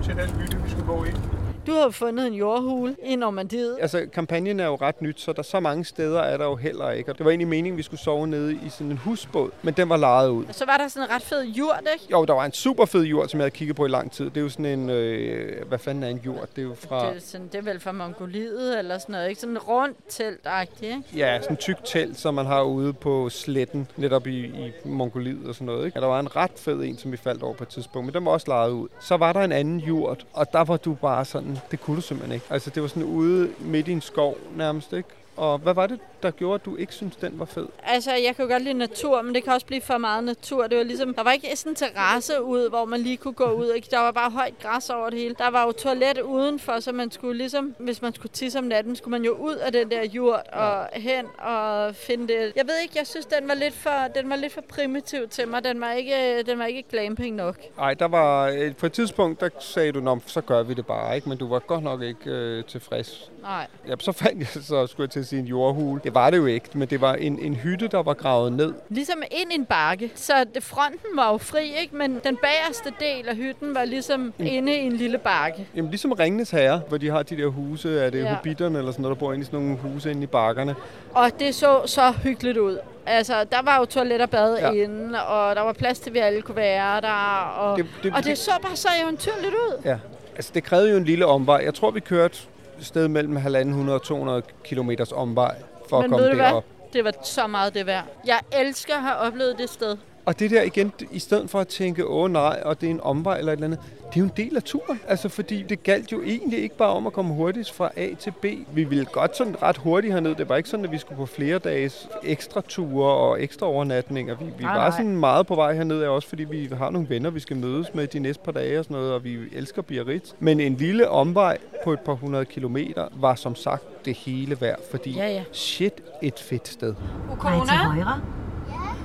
[0.02, 1.33] til den hytte, vi skal bo i.
[1.66, 3.76] Du har fundet en jordhule i Normandiet.
[3.80, 6.90] Altså, kampagnen er jo ret nyt, så der så mange steder er der jo heller
[6.90, 7.10] ikke.
[7.10, 9.74] Og det var egentlig meningen, at vi skulle sove nede i sådan en husbåd, men
[9.74, 10.44] den var lejet ud.
[10.44, 12.06] Og så var der sådan en ret fed jord, ikke?
[12.12, 14.24] Jo, der var en super fed jord, som jeg havde kigget på i lang tid.
[14.24, 14.90] Det er jo sådan en...
[14.90, 16.48] Øh, hvad fanden er en jord?
[16.56, 17.08] Det er jo fra...
[17.08, 19.40] Det er, sådan, det er vel fra Mongoliet eller sådan noget, ikke?
[19.40, 20.46] Sådan en rundt telt
[20.82, 21.02] ikke?
[21.16, 25.48] Ja, sådan en tyk telt, som man har ude på sletten, netop i, i Mongoliet
[25.48, 25.86] og sådan noget.
[25.86, 25.98] Ikke?
[25.98, 28.14] Ja, der var en ret fed en, som vi faldt over på et tidspunkt, men
[28.14, 28.88] den var også lejet ud.
[29.00, 32.00] Så var der en anden jord, og der var du bare sådan, det kunne du
[32.00, 32.46] simpelthen ikke.
[32.50, 35.08] Altså, det var sådan ude midt i en skov nærmest, ikke?
[35.36, 37.66] Og hvad var det, der gjorde, at du ikke synes den var fed?
[37.82, 40.66] Altså, jeg kan jo godt lide natur, men det kan også blive for meget natur.
[40.66, 43.44] Det var ligesom, der var ikke sådan en terrasse ud, hvor man lige kunne gå
[43.50, 43.72] ud.
[43.76, 43.88] Ikke?
[43.90, 45.34] Der var bare højt græs over det hele.
[45.38, 48.96] Der var jo toilet udenfor, så man skulle ligesom, hvis man skulle tisse om natten,
[48.96, 52.52] skulle man jo ud af den der jord og hen og finde det.
[52.56, 55.48] Jeg ved ikke, jeg synes, den var lidt for, den var lidt for primitiv til
[55.48, 55.64] mig.
[55.64, 57.56] Den var ikke, den var ikke glamping nok.
[57.76, 61.16] Nej, der var, øh, på et tidspunkt, der sagde du, så gør vi det bare,
[61.16, 61.28] ikke?
[61.28, 63.30] Men du var godt nok ikke øh, tilfreds.
[63.44, 63.66] Nej.
[63.88, 66.00] Ja, så fandt jeg så, skulle jeg til at sige, en jordhule.
[66.04, 68.72] Det var det jo ikke, men det var en, en hytte, der var gravet ned.
[68.88, 70.10] Ligesom ind i en bakke.
[70.14, 71.96] Så det, fronten var jo fri, ikke?
[71.96, 74.32] men den bagerste del af hytten var ligesom mm.
[74.46, 75.66] inde i en lille bakke.
[75.76, 78.34] Jamen ligesom Ringnes Herre, hvor de har de der huse, er det Ja.
[78.34, 80.74] hobitterne eller sådan noget, der bor inde i sådan nogle huse inde i bakkerne.
[81.14, 82.78] Og det så så hyggeligt ud.
[83.06, 84.70] Altså, der var jo toilet og bad ja.
[84.70, 87.40] Inde, og der var plads til, at vi alle kunne være der.
[87.58, 89.80] Og det, Det- og det det- så bare så eventyrligt ud.
[89.84, 89.98] Ja,
[90.36, 91.60] altså det krævede jo en lille omvej.
[91.64, 92.38] Jeg tror, vi kørte
[92.80, 95.54] sted mellem 1.500 og 200 kilometers omvej
[95.88, 96.44] for Men at komme du hvad?
[96.46, 96.64] derop.
[96.92, 98.04] Det var så meget det værd.
[98.26, 99.96] Jeg elsker at have oplevet det sted.
[100.26, 103.00] Og det der igen, i stedet for at tænke, åh nej, og det er en
[103.02, 105.00] omvej eller et eller andet, det er jo en del af turen.
[105.08, 108.30] Altså fordi det galt jo egentlig ikke bare om at komme hurtigt fra A til
[108.42, 108.44] B.
[108.72, 110.34] Vi ville godt sådan ret hurtigt herned.
[110.34, 114.36] Det var ikke sådan, at vi skulle på flere dages ekstra ture og ekstra overnatninger.
[114.36, 114.90] Vi, vi Nej, var nej.
[114.90, 118.06] sådan meget på vej herned, også fordi vi har nogle venner, vi skal mødes med
[118.06, 120.32] de næste par dage og sådan noget, og vi elsker Biarritz.
[120.38, 124.78] Men en lille omvej på et par hundrede kilometer var som sagt det hele værd,
[124.90, 125.42] fordi Ja, ja.
[125.52, 126.94] shit, et fedt sted.
[127.38, 128.20] Højre.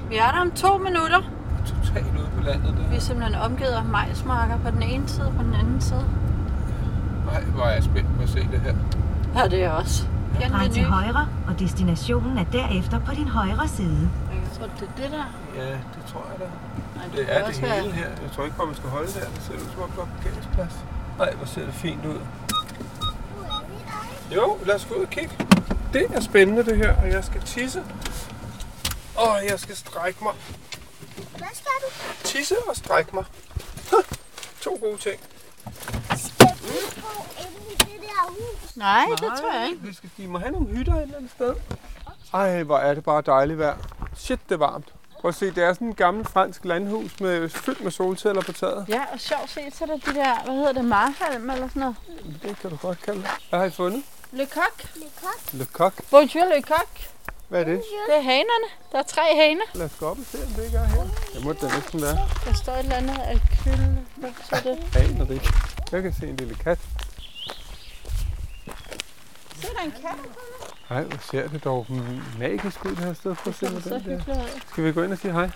[0.09, 1.21] Vi er der om to minutter.
[1.65, 2.87] Totalt ude på landet der.
[2.89, 6.05] Vi er simpelthen omgivet af majsmarker på den ene side og på den anden side.
[7.25, 8.73] Nej, hvor er jeg spændt på at se det her.
[9.35, 10.07] Ja, det er også.
[10.51, 14.09] Drej til højre, og destinationen er derefter på din højre side.
[14.33, 15.25] Jeg tror, det er det der.
[15.63, 16.45] Ja, det tror jeg da.
[16.95, 18.05] Nej, Det kan er det også være- hele her.
[18.23, 19.19] Jeg tror ikke bare, man skal holde der.
[19.35, 20.75] Det ser ud som om, der er parkeringsplads.
[21.17, 22.19] Nej, hvor ser det fint ud.
[24.35, 25.35] Jo, lad os gå ud og kigge.
[25.93, 27.79] Det er spændende det her, og jeg skal tisse.
[29.19, 30.33] Og jeg skal strække mig.
[31.37, 31.87] Hvad skal du?
[32.23, 33.25] Tisse og strække mig.
[33.91, 34.03] Huh,
[34.61, 35.19] To gode ting.
[36.17, 38.75] Skal vi bo inde i det der hus?
[38.75, 39.81] Nej, det tror jeg ikke.
[39.81, 41.55] Vi skal give mig have nogle hytter et eller andet sted.
[42.33, 43.77] Ej, hvor er det bare dejligt vejr.
[44.15, 44.93] Shit, det er varmt.
[45.21, 48.51] Prøv at se, det er sådan en gammel fransk landhus med, fyldt med solceller på
[48.51, 48.85] taget.
[48.89, 51.79] Ja, og sjovt set, så er der de der, hvad hedder det, marhalm eller sådan
[51.79, 51.95] noget.
[52.43, 53.29] Det kan du godt kalde det.
[53.49, 54.03] Hvad har I fundet?
[54.31, 54.83] Le coq.
[54.95, 55.53] Le coq.
[55.53, 55.93] Le coq.
[56.11, 56.87] Bonjour, le coq.
[57.49, 57.81] Hvad er det?
[58.07, 58.67] Det er hanerne.
[58.91, 59.63] Der er tre haner.
[59.73, 61.03] Lad os gå op og se, om det ikke er her.
[61.33, 62.17] Det må det da næsten være.
[62.45, 63.71] Der står et eller andet alkyl.
[64.15, 64.95] Hvad betyder det?
[64.97, 65.53] Aner det ikke.
[65.91, 66.79] Jeg kan se en lille kat.
[69.61, 70.15] Se, der er en kat.
[70.89, 71.85] Hej, hvor ser det dog
[72.39, 73.35] magisk ud det her sted.
[73.35, 73.99] Prøv at se, Det der.
[73.99, 74.61] hyggeligt ud.
[74.71, 75.49] Skal vi gå ind og sige hej?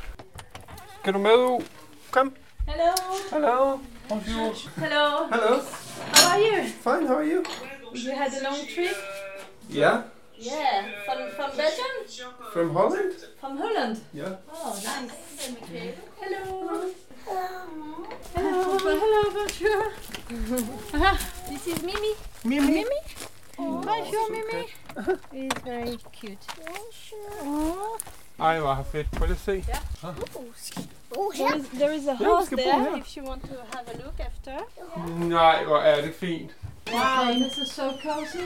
[1.04, 1.64] Kan du med ud?
[2.12, 2.34] Kom.
[2.68, 2.92] Hello.
[3.32, 3.78] Hello.
[4.10, 4.54] Bonjour.
[4.76, 5.06] Hello.
[5.32, 5.60] Hello.
[6.14, 6.64] How are you?
[6.84, 7.44] Fine, how are you?
[7.96, 8.96] You had a long trip?
[9.76, 9.98] Yeah.
[10.38, 10.86] Yeah.
[11.06, 12.32] From from Belgium?
[12.52, 13.14] From Holland?
[13.40, 13.98] From Holland?
[14.14, 14.36] Yeah.
[14.52, 15.12] Oh, nice.
[16.20, 16.92] Hello.
[17.56, 18.06] Hello.
[18.36, 19.84] Hello, bonjour.
[20.94, 21.18] Aha,
[21.50, 22.14] this is Mimi.
[22.44, 22.68] Mimi.
[22.74, 23.00] Mimi?
[23.60, 24.68] Oh, Bonjour, Mimi.
[25.32, 26.46] He's very cute.
[27.44, 27.98] Oh.
[28.40, 29.08] Ej, hvor har fedt.
[29.12, 29.66] Prøv lige at se.
[31.16, 32.98] Oh, There is, there is a Ja, horse skal there her.
[32.98, 34.58] if you want to have a look after.
[35.30, 36.52] Nej, hvor er det fint.
[36.92, 38.44] Wow, this is so cozy.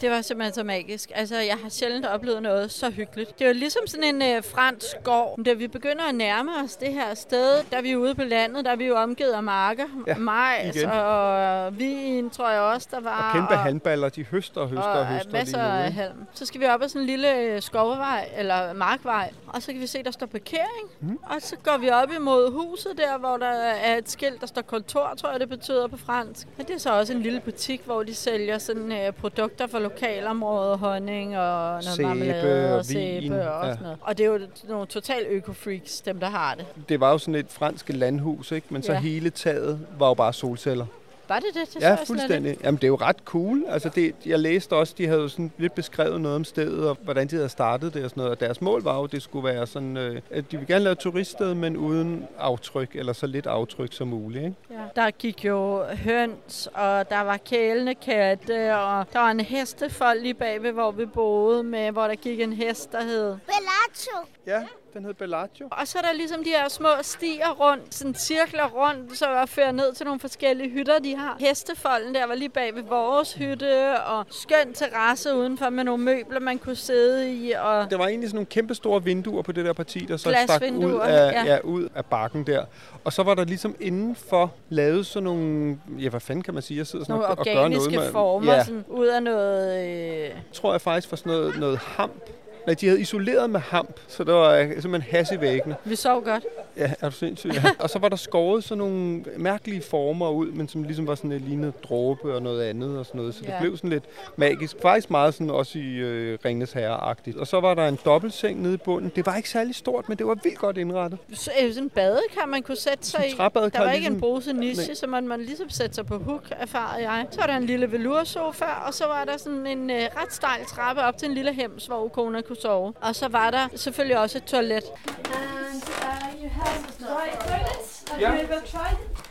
[0.00, 1.10] Det var simpelthen så magisk.
[1.14, 3.38] Altså, jeg har sjældent oplevet noget så hyggeligt.
[3.38, 5.38] Det var ligesom sådan en øh, fransk skov.
[5.44, 8.64] Da vi begynder at nærme os det her sted, der er vi ude på landet,
[8.64, 9.84] der er vi jo omgivet af marker.
[10.06, 10.90] Ja, Majs igen.
[10.90, 13.28] og vin, tror jeg også, der var.
[13.28, 16.26] Og kæmpe handballer, de høster og høster og, og høster masser lige nu, af halm.
[16.34, 19.80] Så skal vi op ad sådan en lille øh, skovvej, eller markvej, og så kan
[19.80, 20.88] vi se, der står parkering.
[21.00, 21.18] Mm.
[21.22, 24.62] Og så går vi op imod huset der, hvor der er et skilt, der står
[24.62, 26.46] kontor, tror jeg det betyder på fransk.
[26.58, 29.78] Og det er så også en lille butik, hvor de sælger sådan øh, produkter fra
[29.78, 33.70] lokalområdet, honning og noget Sæbe marmelade og og sæbe vin, og ja.
[33.72, 33.98] sådan noget.
[34.00, 36.66] Og det er jo nogle total øko-freaks, dem der har det.
[36.88, 38.66] Det var jo sådan et fransk landhus, ikke?
[38.70, 38.98] Men så Ja.
[39.00, 40.86] hele taget var jo bare solceller.
[41.28, 41.74] Var det det?
[41.74, 42.50] det Ja, fuldstændig.
[42.50, 42.64] ikke.
[42.64, 43.64] Jamen, det er jo ret cool.
[43.68, 46.96] Altså, det, jeg læste også, de havde jo sådan lidt beskrevet noget om stedet, og
[47.02, 48.30] hvordan de havde startet det og sådan noget.
[48.30, 50.84] Og deres mål var jo, at det skulle være sådan, øh, at de vil gerne
[50.84, 54.44] lave et turiststed, men uden aftryk, eller så lidt aftryk som muligt.
[54.44, 54.56] Ikke?
[54.70, 55.02] Ja.
[55.02, 60.34] Der gik jo høns, og der var kælende katte, og der var en hestefold lige
[60.34, 64.16] bagved, hvor vi boede med, hvor der gik en hest, der hed Bellaccio.
[64.46, 64.62] Ja,
[64.94, 65.68] den hed Bellagio.
[65.70, 69.48] Og så er der ligesom de her små stier rundt, sådan cirkler rundt, så jeg
[69.48, 71.36] fører ned til nogle forskellige hytter, de har.
[71.40, 76.40] Hestefolden der var lige bag ved vores hytte, og skøn terrasse udenfor med nogle møbler,
[76.40, 77.52] man kunne sidde i.
[77.52, 80.36] Og Der var egentlig sådan nogle kæmpe store vinduer på det der parti, der så
[80.44, 81.44] stak ud af, ja.
[81.44, 81.58] ja.
[81.60, 82.64] ud af bakken der.
[83.04, 86.78] Og så var der ligesom indenfor lavet sådan nogle, ja hvad fanden kan man sige,
[86.78, 89.22] jeg sidder sådan nogle og, og gør noget organiske med, former, ja, sådan ud af
[89.22, 89.88] noget...
[90.24, 92.22] Øh, tror jeg faktisk var sådan noget, noget hamp.
[92.68, 95.76] Nej, de havde isoleret med hamp, så der var øh, simpelthen has i væggene.
[95.84, 96.44] vi sov godt.
[96.76, 97.50] Ja, er du sindssyg?
[97.54, 97.62] Ja.
[97.78, 101.32] og så var der skåret sådan nogle mærkelige former ud, men som ligesom var sådan
[101.32, 103.34] et lignende dråbe og noget andet og sådan noget.
[103.34, 103.60] Så det Ja.
[103.60, 104.04] blev sådan lidt
[104.36, 104.76] magisk.
[104.82, 107.36] Faktisk meget sådan også i øh, Ringnes Herre-agtigt.
[107.38, 109.12] Og så var der en dobbeltseng nede i bunden.
[109.16, 111.18] Det var ikke særlig stort, men det var vildt godt indrettet.
[111.34, 113.34] Så, øh, sådan en badekar, man kunne sætte sig i.
[113.36, 114.94] Der var ikke ligesom- en bruse niche, Nej.
[114.94, 117.26] så man, man ligesom sætte sig på hook, erfarede jeg.
[117.30, 120.64] Så var der en lille veloursofa, og så var der sådan en øh, ret stejl
[120.66, 122.92] trappe op til en lille hems, hvor kona kunne sove.
[123.00, 124.84] Og så var der selvfølgelig også et toilet.
[124.84, 128.04] And uh, you have dry toilets.
[128.10, 128.34] Have Yeah.
[128.34, 129.24] you ever tried it?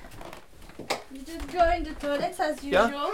[1.12, 2.86] You just go in the toilets as Yeah.
[2.88, 3.10] usual.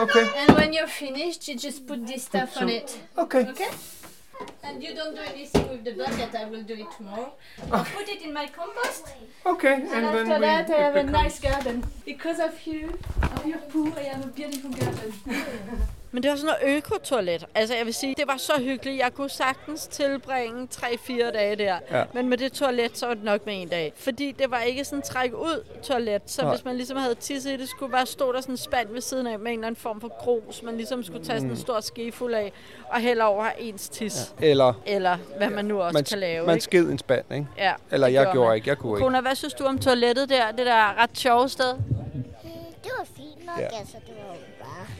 [0.00, 2.98] Okay, And when you're finished, you just put this stuff on it.
[3.18, 3.40] okay.
[3.50, 3.70] Okay?
[4.62, 6.34] And you don't do anything with the bucket.
[6.34, 7.32] I will do it tomorrow.
[7.72, 9.04] I'll put it in my compost.
[9.46, 11.84] Okay, And after that, I have a nice garden.
[12.04, 12.82] Because of you,
[13.36, 15.12] of your poo, I have a beautiful garden.
[16.12, 17.44] Men det var sådan noget økotoilet.
[17.54, 18.98] Altså jeg vil sige, det var så hyggeligt.
[18.98, 21.78] Jeg kunne sagtens tilbringe 3-4 dage der.
[21.90, 22.04] Ja.
[22.12, 23.92] Men med det toilet, så var det nok med en dag.
[23.96, 26.22] Fordi det var ikke sådan træk ud toilet.
[26.26, 26.54] Så Nej.
[26.54, 29.00] hvis man ligesom havde tisset i det, skulle bare stå der sådan en spand ved
[29.00, 30.62] siden af med en eller anden form for grus.
[30.62, 31.40] Man ligesom skulle tage Mm.
[31.40, 32.52] sådan en stor skefuld af
[32.88, 34.34] og hælde over ens tis.
[34.40, 34.46] Ja.
[34.46, 36.46] Eller Eller hvad man nu også man, kan lave.
[36.46, 36.64] man ikke?
[36.64, 37.46] sked en spand, ikke?
[37.58, 39.04] Ja, Eller jeg gjorde gjorde ikke, jeg kunne ikke.
[39.04, 40.50] Kona, hvad synes du om toilettet der?
[40.50, 41.74] Det der ret sjove sted?
[42.84, 43.78] Det var fint nok, Ja.
[43.78, 43.96] altså.
[44.06, 44.34] Det var.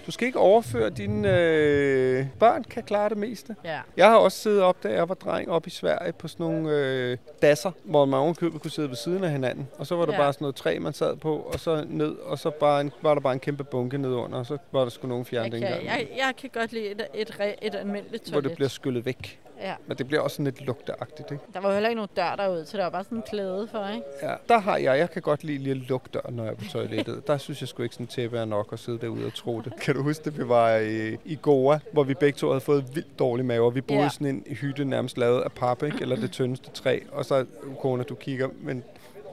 [0.06, 3.56] Du skal ikke overføre dine øh, børn, kan klare det meste.
[3.64, 3.80] Ja.
[3.96, 6.70] Jeg har også siddet op, da jeg var dreng, op i Sverige på sådan nogle
[6.70, 9.68] øh, dasser, hvor man ovenkøbet kunne sidde ved siden af hinanden.
[9.78, 10.18] Og så var der Ja.
[10.18, 13.14] bare sådan noget træ, man sad på, og så ned, og så bare en, var
[13.14, 15.62] der bare en kæmpe bunke ned under, og så var der sgu nogen fjerne kan,
[15.62, 18.48] engang, jeg, jeg kan godt lide et, et, re- et almindeligt hvor toilet.
[18.48, 19.40] det bliver skyllet væk.
[19.62, 19.74] Ja.
[19.86, 21.44] Men det bliver også sådan lidt lugteagtigt, ikke?
[21.54, 23.88] Der var heller ikke nogen dør derud, så der var bare sådan en klæde for,
[23.88, 24.02] ikke?
[24.22, 26.56] Ja, der har jeg, jeg kan godt lide lige at lukke døren, når jeg er
[26.56, 27.26] på toilettet.
[27.26, 29.80] Der synes jeg sgu ikke sådan tæppe er nok at sidde derude og tro det.
[29.80, 30.38] Kan du huske det?
[30.38, 33.74] Vi var i, i Goa, hvor vi begge to havde fået vildt dårlig mave, og
[33.74, 34.06] vi boede Ja.
[34.06, 35.98] i sådan en hytte nærmest lavet af pap, ikke?
[36.00, 36.98] eller det tyndeste træ.
[37.12, 37.44] Og så,
[37.80, 38.82] kone, du kigger, men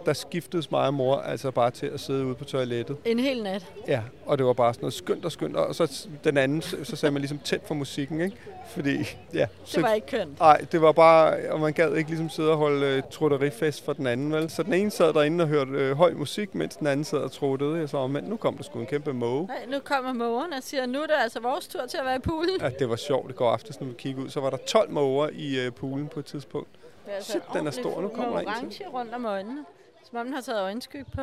[0.05, 2.97] der skiftedes mig og mor altså bare til at sidde ude på toilettet.
[3.05, 3.65] En hel nat.
[3.87, 5.55] Ja, og det var bare sådan noget skønt og skønt.
[5.55, 8.37] Og så den anden, så, så sagde man ligesom tæt for musikken, ikke?
[8.67, 8.97] Fordi,
[9.33, 9.47] ja.
[9.75, 10.39] Det var ikke kønt.
[10.39, 13.93] Nej, det var bare, og man gad ikke ligesom sidde og holde øh, trutterifest for
[13.93, 14.49] den anden, vel?
[14.49, 17.31] Så den ene sad derinde og hørte øh, høj musik, mens den anden sad og
[17.31, 17.79] truttede.
[17.79, 19.47] Jeg så, men nu kom der sgu en kæmpe måge.
[19.47, 22.15] Nej, nu kommer mågeren og siger, nu er det altså vores tur til at være
[22.15, 22.61] i poolen.
[22.61, 23.27] Ja, det var sjovt.
[23.27, 24.29] Det går aftes, når vi kigger ud.
[24.29, 26.69] Så var der 12 måger i øh, poolen på et tidspunkt.
[27.05, 28.01] Det er altså Shit, en den er stor.
[28.01, 29.65] Nu kommer der en orange rundt om øjnene.
[30.09, 31.21] Som om den har taget øjenskyg på.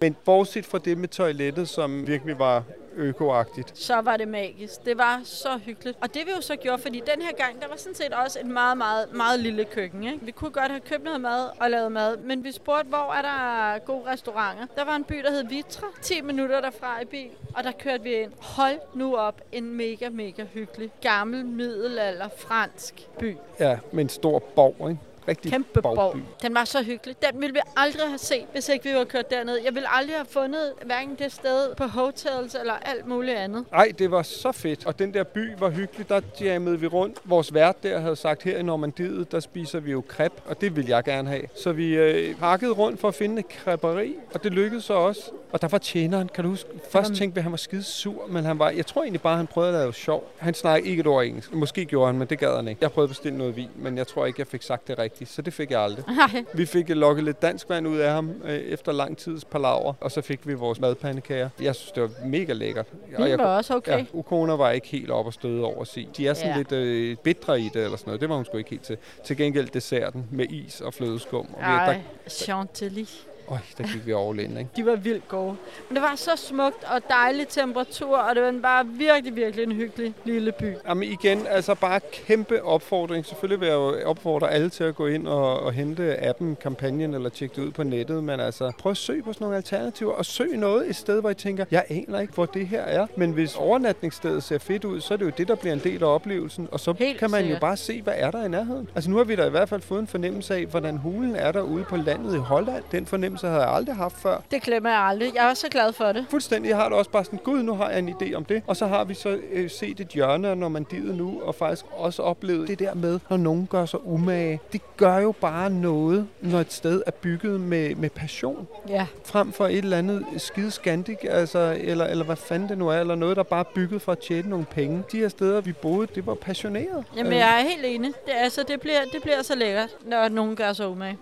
[0.00, 2.62] Men bortset fra det med toilettet, som virkelig var
[2.96, 3.78] økoagtigt.
[3.78, 4.84] Så var det magisk.
[4.84, 5.98] Det var så hyggeligt.
[6.00, 8.40] Og det vi jo så gjorde, fordi den her gang, der var sådan set også
[8.40, 10.04] et meget, meget, meget lille køkken.
[10.04, 10.24] Ikke?
[10.24, 13.22] Vi kunne godt have købt noget mad og lavet mad, men vi spurgte, hvor er
[13.22, 14.66] der gode restauranter.
[14.76, 15.86] Der var en by, der hed Vitra.
[16.02, 18.32] 10 minutter derfra i bil, og der kørte vi ind.
[18.40, 23.36] Hold nu op, en mega, mega hyggelig, gammel, middelalder, fransk by.
[23.60, 25.00] Ja, med en stor borg, ikke?
[25.28, 26.16] Rigtig Kæmpe borg.
[26.42, 27.16] Den var så hyggelig.
[27.32, 29.58] Den ville vi aldrig have set, hvis ikke vi var kørt derned.
[29.64, 33.64] Jeg ville aldrig have fundet hverken det sted på hotels eller alt muligt andet.
[33.72, 34.86] Ej, det var så fedt.
[34.86, 36.08] Og den der by var hyggelig.
[36.08, 37.18] Der jammede vi rundt.
[37.24, 40.76] Vores vært der havde sagt, her i Normandiet, der spiser vi jo crepe, og det
[40.76, 41.42] vil jeg gerne have.
[41.54, 45.30] Så vi øh, hakkede rundt for at finde et creperi, og det lykkedes så også.
[45.52, 46.70] Og der var tjeneren, kan du huske?
[46.90, 47.16] Først Jamen.
[47.18, 49.36] tænkte vi, at han var skide sur, men han var, jeg tror egentlig bare, at
[49.36, 50.30] han prøvede at lave sjov.
[50.38, 51.54] Han snakkede ikke et ord engelsk.
[51.54, 52.78] Måske gjorde han, men det gad han ikke.
[52.80, 55.13] Jeg prøvede at bestille noget vin, men jeg tror ikke, jeg fik sagt det rigtigt,
[55.24, 56.04] så det fik jeg aldrig.
[56.08, 56.44] Nej.
[56.54, 60.10] Vi fik lokket lidt dansk vand ud af ham øh, efter lang tids palaver, og
[60.10, 61.48] så fik vi vores madpandekager.
[61.60, 62.86] Jeg synes, det var mega lækkert.
[63.16, 63.98] Og Det jeg, var også okay.
[63.98, 66.08] Ja, Ukona var ikke helt op og støde over at sige.
[66.16, 66.56] De er sådan Ja.
[66.56, 68.20] lidt øh, bitre i det eller sådan noget.
[68.20, 68.96] Det var hun sgu ikke helt til.
[69.24, 71.40] Til gengæld desserten med is og flødeskum.
[71.54, 73.04] Og vi- Ej, chantilly.
[73.48, 74.70] Øj, der gik vi all in, ikke?
[74.76, 75.56] De var vildt gode.
[75.88, 79.64] Men det var så smukt og dejlig temperatur, og det var en bare virkelig, virkelig
[79.64, 80.74] en hyggelig lille by.
[80.88, 83.26] Jamen igen, altså bare kæmpe opfordring.
[83.26, 87.14] Selvfølgelig vil jeg jo opfordre alle til at gå ind og, og hente appen, kampagnen
[87.14, 88.24] eller tjekke det ud på nettet.
[88.24, 91.30] Men altså, prøv at søge på sådan nogle alternativer, og søg noget et sted, hvor
[91.30, 93.06] I tænker, jeg aner ikke, hvor det her er.
[93.16, 96.02] Men hvis overnatningsstedet ser fedt ud, så er det jo det, der bliver en del
[96.02, 96.68] af oplevelsen.
[96.72, 97.60] Og så Helt kan man jo sikkert.
[97.60, 98.88] bare se, hvad er der i nærheden.
[98.94, 101.52] Altså nu har vi da i hvert fald fået en fornemmelse af, hvordan hulen er
[101.52, 102.84] derude på landet i Holland.
[102.92, 104.38] Den fornemmelse havde jeg aldrig haft før.
[104.50, 105.32] Det glemmer jeg aldrig.
[105.34, 106.26] Jeg er også så glad for det.
[106.30, 106.68] Fuldstændig.
[106.68, 108.62] Jeg har det også bare sådan, gud, nu har jeg en idé om det.
[108.66, 112.22] Og så har vi så øh, set et hjørne af Normandiet nu, og faktisk også
[112.22, 114.60] oplevet det der med, når nogen gør sig umage.
[114.72, 118.66] Det gør jo bare noget, når et sted er bygget med, med passion.
[118.88, 119.06] Ja.
[119.24, 123.00] Frem for et eller andet skide skandik, altså, eller, eller hvad fanden det nu er,
[123.00, 125.02] eller noget, der bare er bygget for at tjene nogle penge.
[125.12, 127.04] De her steder, vi boede, det var passioneret.
[127.16, 128.12] Jamen, Øh, jeg er helt enig.
[128.26, 131.18] Det, altså, det, bliver, det bliver så lækkert, når nogen gør sig umage.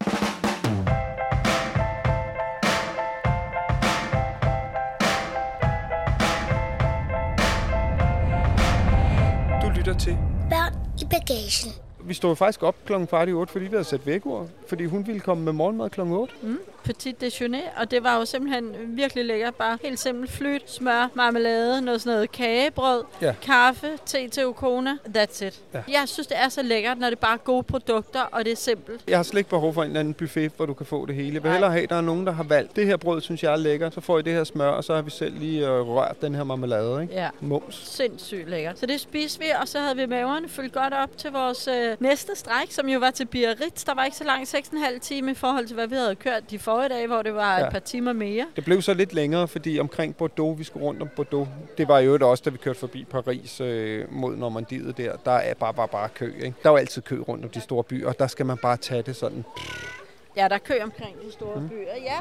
[11.13, 11.73] Bagagen.
[12.05, 14.49] Vi stod faktisk op klokken kvart i otte, fordi vi havde sat vækord.
[14.67, 16.35] Fordi hun ville komme med morgenmad klokken 8.
[16.43, 16.59] Mm.
[16.85, 19.55] Petit déjeuner, og det var jo simpelthen virkelig lækkert.
[19.55, 23.35] Bare helt simpelt flyt, smør, marmelade, noget sådan noget kagebrød, Ja.
[23.43, 24.97] kaffe, te til Ukona.
[25.17, 25.61] That's it.
[25.75, 25.83] Ja.
[25.89, 28.57] Jeg synes, det er så lækkert, når det bare er gode produkter, og det er
[28.57, 29.01] simpelt.
[29.09, 31.15] Jeg har slet ikke behov for en eller anden buffet, hvor du kan få det
[31.15, 31.35] hele.
[31.35, 32.77] Jeg vil hellere have, at der er nogen, der har valgt.
[32.77, 33.95] Det her brød, synes jeg er lækkert.
[33.95, 36.35] Så får I det her smør, og så har vi selv lige øh, rørt den
[36.35, 37.03] her marmelade.
[37.03, 37.15] Ikke?
[37.15, 37.29] Ja.
[37.41, 37.83] Mums.
[37.87, 38.79] Sindssygt lækkert.
[38.79, 41.97] Så det spiste vi, og så havde vi maverne fyldt godt op til vores øh,
[42.01, 43.85] næste stræk, som jo var til Biarritz.
[43.85, 46.59] Der var ikke så langt, 6,5 time i forhold til, hvad vi havde kørt de
[46.73, 47.67] forrige dage, hvor det var ja.
[47.67, 48.47] Et par timer mere.
[48.57, 51.49] Det blev så lidt længere, fordi omkring Bordeaux, vi skulle rundt om Bordeaux.
[51.79, 55.17] Det var jo også, da vi kørte forbi Paris øh, mod Normandiet der.
[55.17, 56.35] Der er bare, bare, bare kø.
[56.37, 56.55] Ikke?
[56.63, 58.77] Der er jo altid kø rundt om de store byer, og der skal man bare
[58.77, 59.45] tage det sådan.
[60.37, 61.69] Ja, der er kø omkring de store mm.
[61.69, 61.95] byer.
[62.03, 62.19] Ja,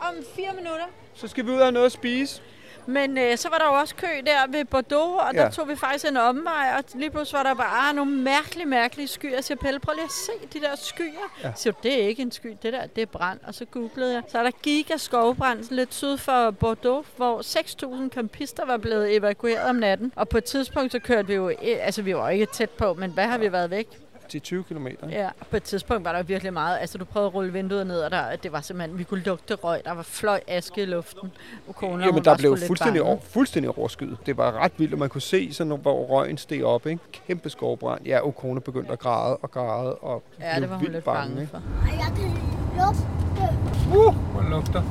[0.00, 0.86] om fire minutter.
[1.14, 2.42] Så skal vi ud og have noget at spise.
[2.86, 5.40] Men øh, så var der jo også kø der ved Bordeaux, og ja.
[5.40, 5.44] Ja.
[5.44, 9.08] der tog vi faktisk en omvej, og lige pludselig var der bare nogle mærkelige, mærkelige
[9.08, 9.34] skyer.
[9.34, 11.04] Jeg siger, Pelle, prøv lige at se de der skyer.
[11.42, 11.48] Ja.
[11.48, 11.52] Ja.
[11.56, 13.38] Siger, det er ikke en sky, det der, det er brand.
[13.46, 14.22] Og så googlede jeg.
[14.28, 17.40] Så er der giga skovbrand lidt syd for Bordeaux, hvor
[18.04, 20.12] 6.000 campister var blevet evakueret om natten.
[20.16, 23.10] Og på et tidspunkt, så kørte vi jo, altså vi var ikke tæt på, men
[23.10, 23.88] hvad har vi været væk?
[24.28, 24.86] Til 20 km.
[25.10, 26.78] Ja, på et tidspunkt var der virkelig meget.
[26.80, 29.54] Altså, du prøvede at rulle vinduet ned, og der, det var simpelthen, vi kunne lugte
[29.54, 29.80] røg.
[29.84, 31.32] Der var fløj aske i luften.
[31.68, 34.16] Ukona, hun Jamen, der blev fuldstændig, over, fuldstændig overskyet.
[34.26, 36.86] Det var ret vildt, og man kunne se, sådan, hvor røgen steg op.
[36.86, 37.00] Ikke?
[37.26, 38.06] Kæmpe skovbrand.
[38.06, 41.04] Ja, Okona begyndte at græde og græde og Ja, blev det var hun vildt lidt
[41.04, 41.34] bange.
[41.34, 41.56] bange for.
[41.82, 42.30] Og jeg kan
[42.76, 43.02] lugte.
[43.98, 44.82] Uh, hvor lugter.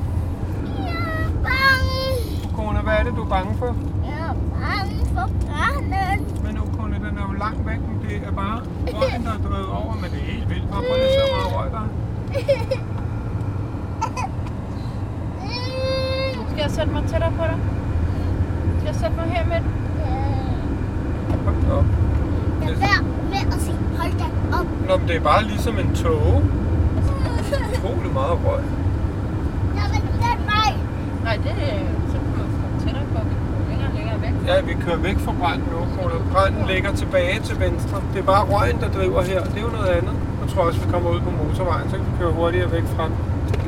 [1.42, 2.05] Bange.
[2.58, 3.76] Okona, hvad er det, du er bange for?
[4.06, 6.18] Jeg er bange for branden.
[6.44, 8.60] Men Okona, den er jo langt væk, men det er bare
[8.94, 10.70] røgen, der er drevet over, men det er helt vildt.
[10.70, 11.88] Bare prøv lige at se, hvor meget røg der er.
[16.50, 17.58] Skal jeg sætte mig tættere på dig?
[18.78, 19.70] Skal jeg sætte mig her med den?
[21.44, 21.84] Hold da op.
[22.66, 23.02] Lad være
[23.32, 24.24] med at sige, hold da
[24.58, 24.66] op.
[24.88, 26.38] Nå, men det er bare ligesom en tåge.
[27.72, 28.62] Utrolig meget røg.
[29.76, 30.70] Der var den vej.
[31.24, 31.78] Nej, det er
[32.12, 33.18] så kan man få tættere på.
[33.28, 34.35] Vi kommer længere og længere væk.
[34.46, 36.14] Ja, vi kører væk fra branden nu, Okona.
[36.32, 37.96] Branden ligger tilbage til venstre.
[38.12, 39.40] Det er bare røgen, der driver her.
[39.44, 40.14] Det er jo noget andet.
[40.42, 43.04] Jeg tror også, vi kommer ud på motorvejen, så kan vi køre hurtigere væk fra
[43.08, 43.16] den.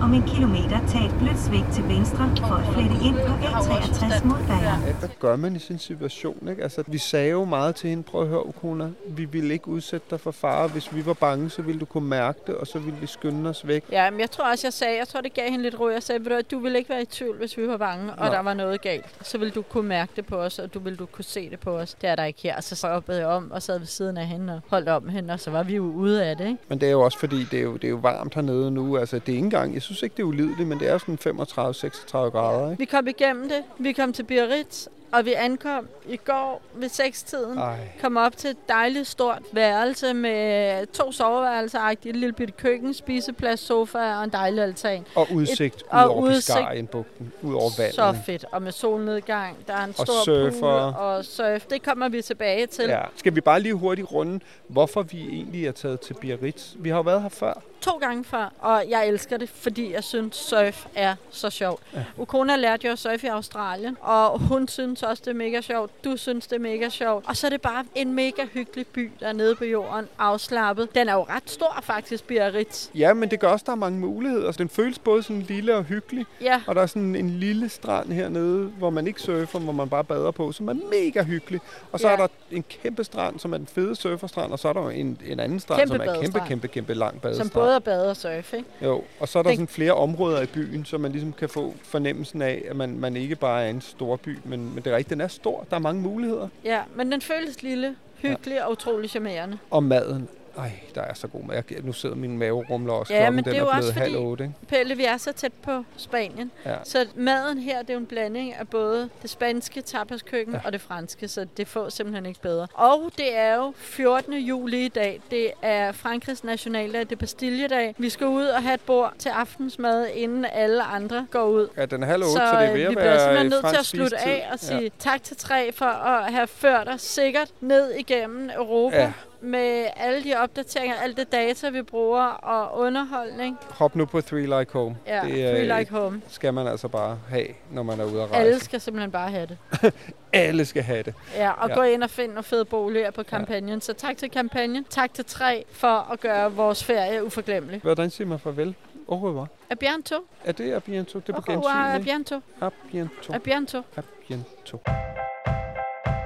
[0.02, 4.26] Om en kilometer tag et blødt sving til venstre for at flette ind på A63
[4.26, 4.82] mod Bayern.
[4.86, 6.48] Ja, hvad gør man i sin situation?
[6.48, 6.62] Ikke?
[6.62, 10.06] Altså, vi sagde jo meget til hende, prøv at høre, Okona, vi ville ikke udsætte
[10.10, 10.68] dig for fare.
[10.68, 13.50] Hvis vi var bange, så ville du kunne mærke det, og så ville vi skynde
[13.50, 13.84] os væk.
[13.92, 15.88] Ja, men jeg tror også, jeg sagde, jeg tror, det gav hende lidt ro.
[15.88, 18.32] Jeg sagde, ved du, ville ikke være i tvivl, hvis vi var bange, og Nå.
[18.32, 19.06] der var noget galt.
[19.22, 21.60] Så ville du kunne mærke det på os, og du ville du kunne se det
[21.60, 21.94] på os.
[22.00, 22.56] Det er der ikke her.
[22.56, 25.34] Og så hoppede jeg om og sad ved siden af hende og holdt om hende,
[25.34, 26.58] og så var vi jo ude af det, ikke?
[26.68, 28.96] Men det er jo også fordi, det er jo, det er jo varmt hernede nu.
[28.96, 31.18] Altså, det er ikke engang, jeg synes ikke, det er ulideligt, men det er sådan
[31.26, 32.70] 35-36 grader.
[32.70, 32.78] Ikke?
[32.78, 33.62] Vi kom igennem det.
[33.78, 37.58] Vi kom til Biarritz, og vi ankom i går ved 6-tiden.
[37.58, 37.76] Ej.
[38.02, 43.60] Kom op til et dejligt stort værelse med to soveværelser, et lille bitte køkken, spiseplads,
[43.60, 45.04] sofa og en dejlig altan.
[45.14, 47.94] Og udsigt Et- ud og over udsigt- Biscayens-bugten, ud over vandet.
[47.94, 48.44] Så fedt.
[48.52, 49.56] Og med solnedgang.
[49.66, 50.60] Der er en Og stor surfer.
[50.60, 51.64] pool og surf.
[51.66, 52.84] Det kommer vi tilbage til.
[52.88, 53.00] Ja.
[53.16, 56.74] Skal vi bare lige hurtigt runde, hvorfor vi egentlig er taget til Biarritz?
[56.78, 57.62] Vi har jo været her før.
[57.80, 61.82] To gange før, og jeg elsker det, fordi jeg synes, surf er så sjovt.
[61.94, 62.04] Ja.
[62.16, 66.04] Ukona lærte jo at surfe i Australien, og hun synes også, det er mega sjovt.
[66.04, 67.24] Du synes, det er mega sjovt.
[67.28, 70.94] Og så er det bare en mega hyggelig by, der er nede på jorden, afslappet.
[70.94, 72.88] Den er jo ret stor faktisk, Biarritz.
[72.94, 74.52] Ja, men det gør også, der er mange muligheder.
[74.52, 76.26] Den føles både sådan lille og hyggelig.
[76.40, 76.60] Ja.
[76.66, 80.04] Og der er sådan en lille strand hernede, hvor man ikke surfer, hvor man bare
[80.04, 81.60] bader på, som er mega hyggelig.
[81.92, 82.12] Og så Ja.
[82.12, 85.20] er der en kæmpe strand, som er den fede surferstrand, og så er der en,
[85.26, 87.50] en anden strand, Kæmpe som er kæmpe, kæmpe, kæmpe lang badestrand.
[87.68, 88.68] Både at bade og surfe, ikke?
[88.82, 91.74] Jo, og så er der sådan flere områder i byen, så man ligesom kan få
[91.82, 94.96] fornemmelsen af, at man, man ikke bare er en stor by, men, men det er
[94.96, 95.66] rigtigt, den er stor.
[95.70, 96.48] Der er mange muligheder.
[96.64, 98.64] Ja, men den føles lille, hyggelig ja.
[98.64, 99.58] og utrolig charmerende.
[99.70, 100.28] Og maden.
[100.58, 101.62] Ej, der er så god mad.
[101.70, 103.12] Jeg, nu sidder min mave rumler også.
[103.14, 104.54] Ja, Klokken, men det er jo også halv fordi- otte, ikke?
[104.68, 106.50] Pelle, vi er så tæt på Spanien.
[106.66, 106.74] Ja.
[106.84, 110.60] Så maden her, det er jo en blanding af både det spanske tapaskøkken Ja.
[110.64, 112.66] og det franske, så det får simpelthen ikke bedre.
[112.74, 114.32] Og det er jo 14.
[114.32, 115.20] juli i dag.
[115.30, 117.94] Det er Frankrigs nationaldag, det er Bastilledag.
[117.98, 121.68] Vi skal ud og have et bord til aftensmad, inden alle andre går ud.
[121.76, 123.18] Ja, den er halv otte, så, Så, det er ved øh, at vi være bliver
[123.18, 124.88] simpelthen nødt til at slutte af og sige ja.
[124.98, 128.96] tak til tre for at have ført os sikkert ned igennem Europa.
[129.00, 129.12] Ja.
[129.42, 129.46] Ja.
[129.46, 133.58] Med alle de opdateringer, alt det data, vi bruger, og underholdning.
[133.70, 134.96] Hop nu på Three Like Home.
[135.06, 136.22] Ja, det Three Like Home.
[136.28, 138.46] skal man altså bare have, når man er ude at rejse.
[138.46, 139.58] Alle skal simpelthen bare have det.
[140.32, 141.14] Alle skal have det.
[141.34, 141.74] Ja, og Ja.
[141.74, 141.80] ja.
[141.80, 143.80] gå ind og finde nogle fede boliger på kampagnen.
[143.80, 144.84] Så tak til kampagnen.
[144.84, 147.80] Tak til tre for at gøre vores ferie uforglemmelig.
[147.80, 148.74] Hvordan siger man farvel?
[149.08, 149.46] Au revoir.
[149.70, 150.22] A bientôt.
[150.44, 151.20] Er det a bientôt?
[151.26, 152.10] Det er på a gensyn, ikke?
[152.12, 152.40] bientôt.
[152.60, 153.34] A bientôt.
[153.34, 153.82] A bientôt.
[153.96, 154.80] A bientôt.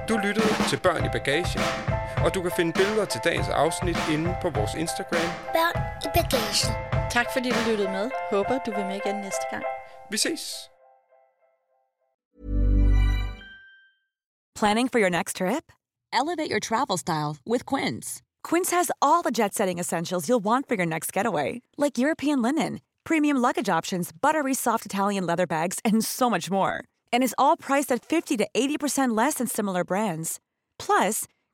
[0.09, 1.59] Du lyttede til Børn i Bagage,
[2.25, 5.29] og du kan finde billeder til dagens afsnit inde på vores Instagram.
[5.55, 6.71] Børn i bagagen.
[7.11, 8.11] Tak fordi du lyttede med.
[8.31, 9.63] Håber du vil med igen næste gang.
[10.11, 10.69] Vi ses!
[14.59, 15.65] Planning for your next trip?
[16.13, 18.21] Elevate your travel style with Quince.
[18.43, 22.41] Quince has all the jet setting essentials you'll want for your next getaway, like European
[22.41, 26.83] linen, premium luggage options, buttery soft Italian leather bags, and so much more.
[27.11, 30.39] And is all priced at 50 to 80% less than similar brands.
[30.77, 31.25] Plus,